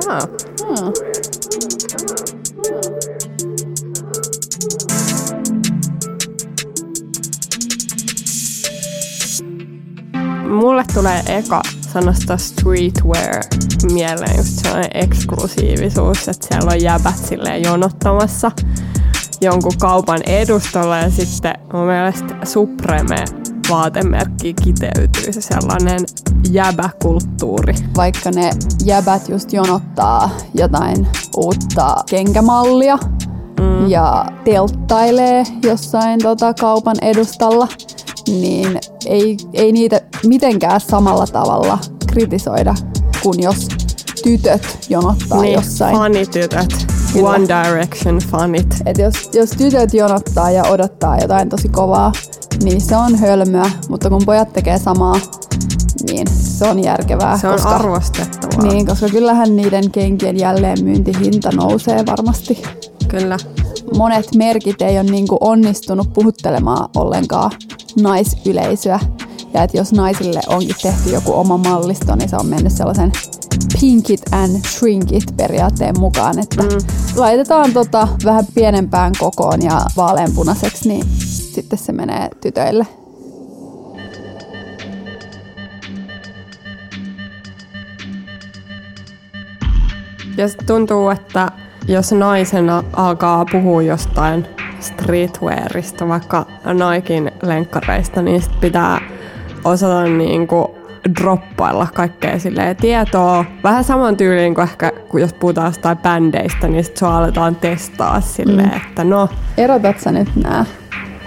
Ah. 0.08 0.28
Hmm. 0.67 0.93
Mulle 10.50 10.84
tulee 10.93 11.24
eka 11.26 11.62
sanasta 11.93 12.38
streetwear 12.38 13.43
mieleen 13.91 14.38
just 14.38 14.50
sellainen 14.50 14.91
eksklusiivisuus, 14.93 16.28
että 16.28 16.47
siellä 16.47 16.71
on 16.71 16.82
jäbät 16.82 17.17
silleen 17.30 17.63
jonottamassa 17.63 18.52
jonkun 19.41 19.78
kaupan 19.80 20.21
edustalla 20.26 20.97
ja 20.97 21.10
sitten 21.10 21.56
mun 21.74 21.86
mielestä 21.86 22.36
Supreme 22.43 23.40
vaatemerkki 23.69 24.54
kiteytyy 24.54 25.34
se 25.34 25.41
sellainen 25.41 26.00
jäbäkulttuuri. 26.52 27.74
Vaikka 27.95 28.32
ne 28.32 28.50
jäbät 28.86 29.30
just 29.30 29.54
jonottaa 29.54 30.30
jotain 30.54 31.08
uutta 31.38 31.95
kenkämallia 32.10 32.97
mm. 33.60 33.89
ja 33.89 34.26
telttailee 34.43 35.43
jossain 35.63 36.19
tota 36.24 36.54
kaupan 36.54 36.95
edustalla, 37.02 37.67
niin 38.28 38.80
ei, 39.06 39.38
ei 39.54 39.71
niitä 39.71 40.02
mitenkään 40.26 40.82
samalla 40.82 41.28
tavalla 41.28 41.80
kritisoida 42.08 42.76
kuin 43.24 43.43
jos 43.43 43.67
tytöt 44.24 44.78
jonottaa 44.89 45.41
niin, 45.41 45.54
jossain. 45.54 45.97
Fanitytöt. 45.97 46.88
Kyllä. 47.13 47.30
One 47.30 47.47
Direction 47.47 48.17
fanit. 48.17 48.82
Et 48.86 48.97
jos, 48.97 49.30
jos 49.34 49.50
tytöt 49.50 49.93
jonottaa 49.93 50.52
ja 50.52 50.63
odottaa 50.63 51.17
jotain 51.17 51.50
tosi 51.50 51.69
kovaa, 51.69 52.12
niin 52.63 52.81
se 52.81 52.95
on 52.95 53.15
hölmöä, 53.15 53.71
mutta 53.89 54.09
kun 54.09 54.25
pojat 54.25 54.53
tekee 54.53 54.79
samaa, 54.79 55.19
niin 56.03 56.27
se 56.31 56.69
on 56.69 56.83
järkevää. 56.83 57.37
Se 57.37 57.47
on 57.47 57.53
koska, 57.53 57.69
arvostettavaa. 57.69 58.71
Niin, 58.71 58.85
koska 58.85 59.09
kyllähän 59.09 59.55
niiden 59.55 59.91
kenkien 59.91 60.39
jälleenmyyntihinta 60.39 61.51
nousee 61.51 62.05
varmasti. 62.05 62.61
Kyllä. 63.07 63.37
Monet 63.97 64.35
merkit 64.35 64.81
ei 64.81 64.99
ole 64.99 65.11
niin 65.11 65.27
onnistunut 65.39 66.13
puhuttelemaan 66.13 66.89
ollenkaan 66.95 67.51
naisyleisöä. 68.01 68.99
Ja 69.53 69.63
että 69.63 69.77
jos 69.77 69.91
naisille 69.93 70.39
onkin 70.47 70.75
tehty 70.81 71.09
joku 71.09 71.33
oma 71.33 71.57
mallisto, 71.57 72.15
niin 72.15 72.29
se 72.29 72.35
on 72.35 72.45
mennyt 72.45 72.73
sellaisen 72.73 73.11
pink 73.79 74.09
it 74.09 74.21
and 74.31 74.65
shrink 74.65 75.11
it 75.11 75.23
periaatteen 75.37 75.99
mukaan, 75.99 76.39
että 76.39 76.63
mm. 76.63 76.69
laitetaan 77.15 77.73
tota 77.73 78.07
vähän 78.25 78.45
pienempään 78.55 79.13
kokoon 79.19 79.61
ja 79.61 79.85
vaaleanpunaiseksi, 79.97 80.87
niin 80.89 81.05
sitten 81.51 81.79
se 81.79 81.91
menee 81.91 82.29
tytöille. 82.41 82.85
Ja 90.37 90.47
tuntuu, 90.65 91.09
että 91.09 91.51
jos 91.87 92.11
naisena 92.11 92.83
alkaa 92.93 93.45
puhua 93.51 93.81
jostain 93.81 94.47
streetwearista, 94.79 96.07
vaikka 96.07 96.45
Naikin 96.73 97.31
lenkkareista, 97.43 98.21
niin 98.21 98.41
sit 98.41 98.59
pitää 98.59 99.01
osata 99.63 100.03
niinku 100.03 100.75
droppailla 101.19 101.87
kaikkea 101.93 102.39
silleen 102.39 102.75
tietoa. 102.75 103.45
Vähän 103.63 103.83
saman 103.83 104.17
tyyliin 104.17 104.55
kuin 104.55 104.63
ehkä, 104.63 104.91
kun 105.09 105.21
jos 105.21 105.33
puhutaan 105.33 105.67
jostain 105.67 105.97
bändeistä, 105.97 106.67
niin 106.67 106.83
sit 106.83 106.97
sua 106.97 107.17
aletaan 107.17 107.55
testaa 107.55 108.21
silleen, 108.21 108.69
mm. 108.69 108.77
että 108.77 109.03
no. 109.03 109.29
Erotat 109.57 109.99
sä 109.99 110.11
nyt 110.11 110.35
nää 110.35 110.65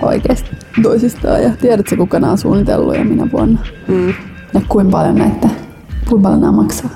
oikeasti 0.04 0.50
toisistaan 0.82 1.42
ja 1.42 1.50
tiedätkö 1.60 1.96
kuka 1.96 2.20
nämä 2.20 2.30
on 2.32 2.38
suunnitellut 2.38 2.96
ja 2.96 3.04
minä 3.04 3.28
vuonna? 3.32 3.58
Mm. 3.88 4.08
Ja 4.54 4.60
kuinka 4.68 4.90
paljon 4.90 5.14
näitä, 5.14 5.48
kuinka 6.08 6.22
paljon 6.22 6.40
nämä 6.40 6.52
maksaa? 6.52 6.90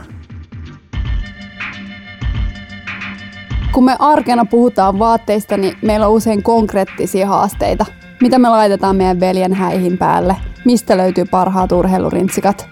Kun 3.72 3.84
me 3.84 3.96
arkena 3.98 4.44
puhutaan 4.44 4.98
vaatteista, 4.98 5.56
niin 5.56 5.74
meillä 5.82 6.08
on 6.08 6.12
usein 6.12 6.42
konkreettisia 6.42 7.26
haasteita. 7.26 7.86
Mitä 8.20 8.38
me 8.38 8.48
laitetaan 8.48 8.96
meidän 8.96 9.20
veljen 9.20 9.54
häihin 9.54 9.98
päälle? 9.98 10.36
Mistä 10.64 10.96
löytyy 10.96 11.24
parhaat 11.24 11.72
urheilurintsikat? 11.72 12.68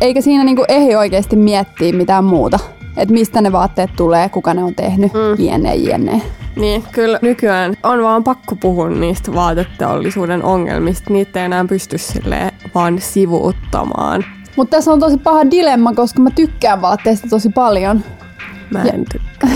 Eikä 0.00 0.20
siinä 0.20 0.44
niinku 0.44 0.64
ehdi 0.68 0.94
oikeasti 0.96 1.36
miettiä 1.36 1.92
mitään 1.92 2.24
muuta. 2.24 2.58
Että 2.96 3.14
mistä 3.14 3.40
ne 3.40 3.52
vaatteet 3.52 3.90
tulee, 3.96 4.28
kuka 4.28 4.54
ne 4.54 4.64
on 4.64 4.74
tehnyt, 4.74 5.12
mm. 5.12 5.44
jne, 5.44 5.74
jne. 5.74 6.22
Niin, 6.56 6.84
kyllä 6.92 7.18
nykyään 7.22 7.74
on 7.82 8.02
vaan 8.02 8.24
pakko 8.24 8.56
puhua 8.56 8.90
niistä 8.90 9.34
vaateteollisuuden 9.34 10.44
ongelmista. 10.44 11.12
Niitä 11.12 11.40
ei 11.40 11.44
enää 11.44 11.64
pysty 11.64 11.98
sille 11.98 12.52
vaan 12.74 13.00
sivuuttamaan. 13.00 14.24
Mutta 14.56 14.76
tässä 14.76 14.92
on 14.92 15.00
tosi 15.00 15.18
paha 15.18 15.50
dilemma, 15.50 15.92
koska 15.92 16.20
mä 16.20 16.30
tykkään 16.30 16.82
vaatteista 16.82 17.28
tosi 17.28 17.48
paljon. 17.48 18.04
Mä 18.70 18.82
en 18.82 19.04
tykkää. 19.12 19.50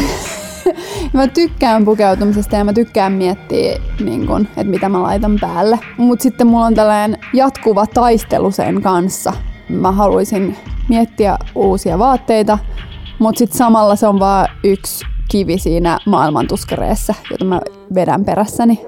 mä 1.12 1.26
tykkään 1.26 1.84
pukeutumisesta 1.84 2.56
ja 2.56 2.64
mä 2.64 2.72
tykkään 2.72 3.12
miettiä, 3.12 3.80
niin 4.04 4.26
kun, 4.26 4.40
että 4.40 4.64
mitä 4.64 4.88
mä 4.88 5.02
laitan 5.02 5.38
päälle. 5.40 5.78
Mutta 5.96 6.22
sitten 6.22 6.46
mulla 6.46 6.66
on 6.66 6.74
tällainen 6.74 7.20
jatkuva 7.34 7.86
taistelu 7.86 8.50
sen 8.50 8.82
kanssa. 8.82 9.32
Mä 9.68 9.92
haluaisin 9.92 10.56
miettiä 10.88 11.38
uusia 11.54 11.98
vaatteita, 11.98 12.58
mutta 13.18 13.38
sitten 13.38 13.58
samalla 13.58 13.96
se 13.96 14.06
on 14.06 14.20
vaan 14.20 14.48
yksi 14.64 15.04
kivi 15.30 15.58
siinä 15.58 15.98
maailmantuskareessa, 16.06 17.14
jota 17.30 17.44
mä 17.44 17.60
vedän 17.94 18.24
perässäni. 18.24 18.86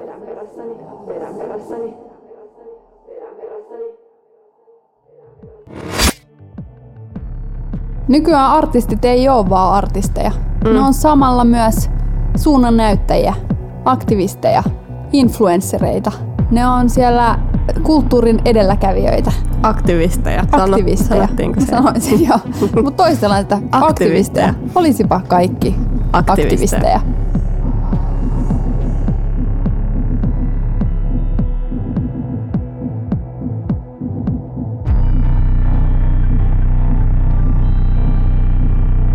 Nykyään 8.07 8.51
artistit 8.51 9.05
ei 9.05 9.29
ole 9.29 9.49
vaan 9.49 9.73
artisteja. 9.73 10.31
Mm. 10.63 10.73
Ne 10.73 10.79
on 10.79 10.93
samalla 10.93 11.43
myös 11.43 11.89
suunnannäyttäjiä, 12.35 13.33
aktivisteja, 13.85 14.63
influenssereita. 15.13 16.11
Ne 16.51 16.67
on 16.67 16.89
siellä 16.89 17.39
kulttuurin 17.83 18.39
edelläkävijöitä. 18.45 19.31
Aktivisteja. 19.63 20.43
Aktivisteja. 20.51 21.27
Sano, 21.59 21.81
Sanoisin 21.83 22.27
joo. 22.27 22.39
Mutta 22.83 23.03
toistellaan, 23.03 23.41
että 23.41 23.55
aktivisteja. 23.55 24.47
aktivisteja. 24.47 24.53
Olisipa 24.75 25.21
kaikki 25.27 25.75
aktivisteja. 26.13 26.95
aktivisteja. 26.95 27.01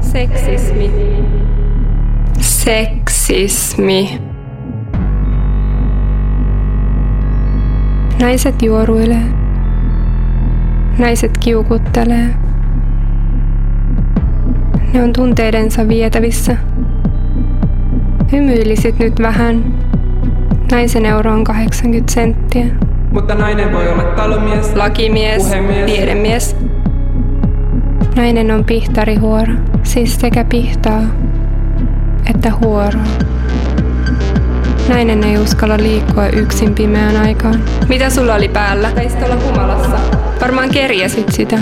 Seksismi. 0.00 0.90
Seksismi. 2.40 4.20
Naiset 8.20 8.62
juoruilee. 8.62 9.22
Naiset 10.98 11.38
kiukuttelee. 11.38 12.34
Ne 14.94 15.02
on 15.02 15.12
tunteidensa 15.12 15.88
vietävissä. 15.88 16.56
Hymyilisit 18.32 18.98
nyt 18.98 19.20
vähän. 19.22 19.74
Naisen 20.72 21.06
euro 21.06 21.32
on 21.32 21.44
80 21.44 22.12
senttiä. 22.12 22.66
Mutta 23.12 23.34
nainen 23.34 23.72
voi 23.72 23.88
olla 23.88 24.04
talomies, 24.04 24.74
lakimies, 24.74 25.42
puhemies, 25.42 25.92
tiedemies. 25.92 26.56
Nainen 28.16 28.50
on 28.50 28.64
pihtarihuora, 28.64 29.52
siis 29.82 30.20
sekä 30.20 30.44
pihtaa 30.44 31.02
että 32.30 32.52
huoroa. 32.62 33.02
Nainen 34.88 35.24
ei 35.24 35.38
uskalla 35.38 35.76
liikkua 35.76 36.28
yksin 36.28 36.74
pimeään 36.74 37.16
aikaan. 37.16 37.64
Mitä 37.88 38.10
sulla 38.10 38.34
oli 38.34 38.48
päällä? 38.48 38.90
Taisit 38.90 39.22
olla 39.22 39.36
humalassa. 39.36 39.96
Varmaan 40.40 40.70
kerjäsit 40.70 41.32
sitä. 41.32 41.58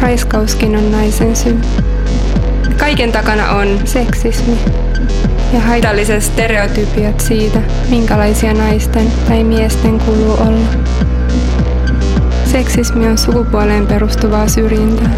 Raiskauskin 0.00 0.76
on 0.76 0.92
naisen 0.92 1.36
syy. 1.36 1.60
Kaiken 2.78 3.12
takana 3.12 3.50
on 3.50 3.68
seksismi 3.84 4.58
ja 5.52 5.60
haitalliset 5.60 6.22
stereotypiat 6.22 7.20
siitä, 7.20 7.58
minkälaisia 7.88 8.54
naisten 8.54 9.12
tai 9.28 9.44
miesten 9.44 9.98
kuuluu 9.98 10.32
olla. 10.32 10.66
Seksismi 12.44 13.08
on 13.08 13.18
sukupuoleen 13.18 13.86
perustuvaa 13.86 14.48
syrjintää. 14.48 15.10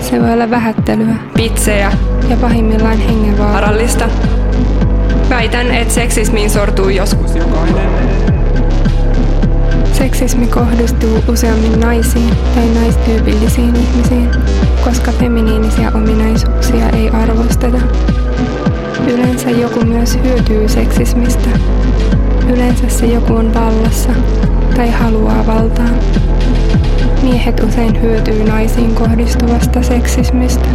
Se 0.00 0.22
voi 0.22 0.32
olla 0.32 0.50
vähättelyä, 0.50 1.14
pitsejä 1.36 1.92
ja 2.28 2.36
pahimmillaan 2.36 2.98
hengenvaarallista. 2.98 4.08
Väitän, 5.30 5.70
että 5.70 5.94
seksismiin 5.94 6.50
sortuu 6.50 6.88
joskus 6.88 7.36
jokainen. 7.36 7.90
Seksismi 9.92 10.46
kohdistuu 10.46 11.24
useammin 11.28 11.80
naisiin 11.80 12.30
tai 12.54 12.66
naistyypillisiin 12.66 13.76
ihmisiin, 13.76 14.30
koska 14.84 15.12
feminiinisiä 15.12 15.92
ominaisuuksia 15.94 16.88
ei 16.88 17.10
arvosteta. 17.10 17.78
Yleensä 19.06 19.50
joku 19.50 19.84
myös 19.84 20.18
hyötyy 20.24 20.68
seksismistä. 20.68 21.48
Yleensä 22.48 22.88
se 22.88 23.06
joku 23.06 23.34
on 23.34 23.54
vallassa 23.54 24.12
tai 24.76 24.90
haluaa 24.90 25.46
valtaa. 25.46 25.88
Miehet 27.22 27.60
usein 27.60 28.02
hyötyy 28.02 28.44
naisiin 28.44 28.94
kohdistuvasta 28.94 29.82
seksismistä. 29.82 30.68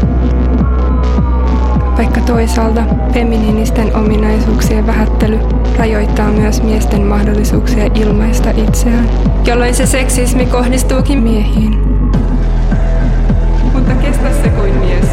Vaikka 1.98 2.22
toisaalta 2.22 2.82
feminiinisten 3.14 3.96
ominaisuuksien 3.96 4.88
vähättely 4.88 5.40
rajoittaa 5.78 6.32
myös 6.32 6.64
miesten 6.64 7.02
mahdollisuuksia 7.02 7.90
ilmaista 7.96 8.50
itseään, 8.50 9.10
jolloin 9.46 9.76
se 9.76 9.86
seksismi 9.86 10.46
kohdistuukin 10.46 11.20
miehiin. 11.20 11.80
Mutta 13.74 13.94
kestä 14.02 14.30
se 14.44 14.50
kuin 14.50 14.74
mies. 14.74 15.08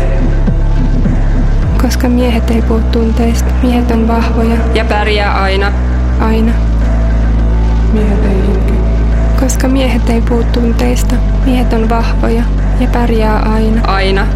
Koska 2.04 2.16
miehet 2.16 2.50
ei 2.50 2.62
puhu 2.62 2.80
tunteista, 2.92 3.50
miehet 3.62 3.90
on 3.90 4.08
vahvoja 4.08 4.56
ja 4.74 4.84
pärjää 4.84 5.42
aina. 5.42 5.72
Aina. 6.20 6.52
Miehet 7.92 8.24
ei 8.24 8.38
itke. 8.38 8.72
Koska 9.40 9.68
miehet 9.68 10.10
ei 10.10 10.20
puhu 10.20 10.44
tunteista, 10.52 11.14
miehet 11.44 11.72
on 11.72 11.88
vahvoja 11.88 12.42
ja 12.80 12.88
pärjää 12.92 13.38
aina. 13.38 13.80
Aina. 13.86 14.26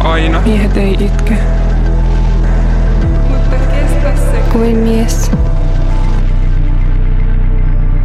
Aina. 0.00 0.40
Miehet 0.40 0.76
ei 0.76 0.92
itke. 0.92 1.36
Mutta 3.28 3.56
kestä 3.56 4.16
se 4.16 4.42
Kuin 4.52 4.76
mies. 4.76 5.30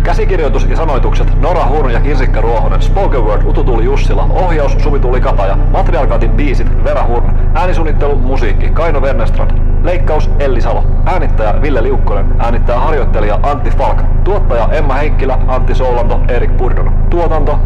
Käsikirjoitus 0.03 0.65
ja 0.69 0.75
sanoitukset 0.75 1.41
Nora 1.41 1.65
Hurno 1.65 1.89
ja 1.89 2.01
Kirsikka 2.01 2.41
Ruohonen, 2.41 2.81
Spoken 2.81 3.23
Word 3.23 3.43
Utu 3.45 3.63
Tuuli 3.63 3.83
Jussila, 3.83 4.27
ohjaus 4.29 4.75
Suvi 4.79 4.99
Tuuli 4.99 5.21
Kataja, 5.21 5.55
Matriarkaatin 5.55 6.31
biisit 6.31 6.83
Vera 6.83 7.03
Hurn, 7.03 7.29
äänisuunnittelu, 7.53 8.15
musiikki 8.15 8.69
Kaino 8.69 8.99
Wernestrand, 8.99 9.51
leikkaus 9.83 10.29
Elli 10.39 10.61
Salo, 10.61 10.85
äänittäjä 11.05 11.61
Ville 11.61 11.83
Liukkonen, 11.83 12.35
äänittäjä 12.39 12.79
harjoittelija 12.79 13.39
Antti 13.43 13.69
Falk, 13.69 14.01
tuottaja 14.23 14.69
Emma 14.71 14.93
Heikkilä, 14.93 15.39
Antti 15.47 15.75
Soulanto, 15.75 16.19
Erik 16.27 16.57
Purdon, 16.57 16.93
tuotanto 17.09 17.59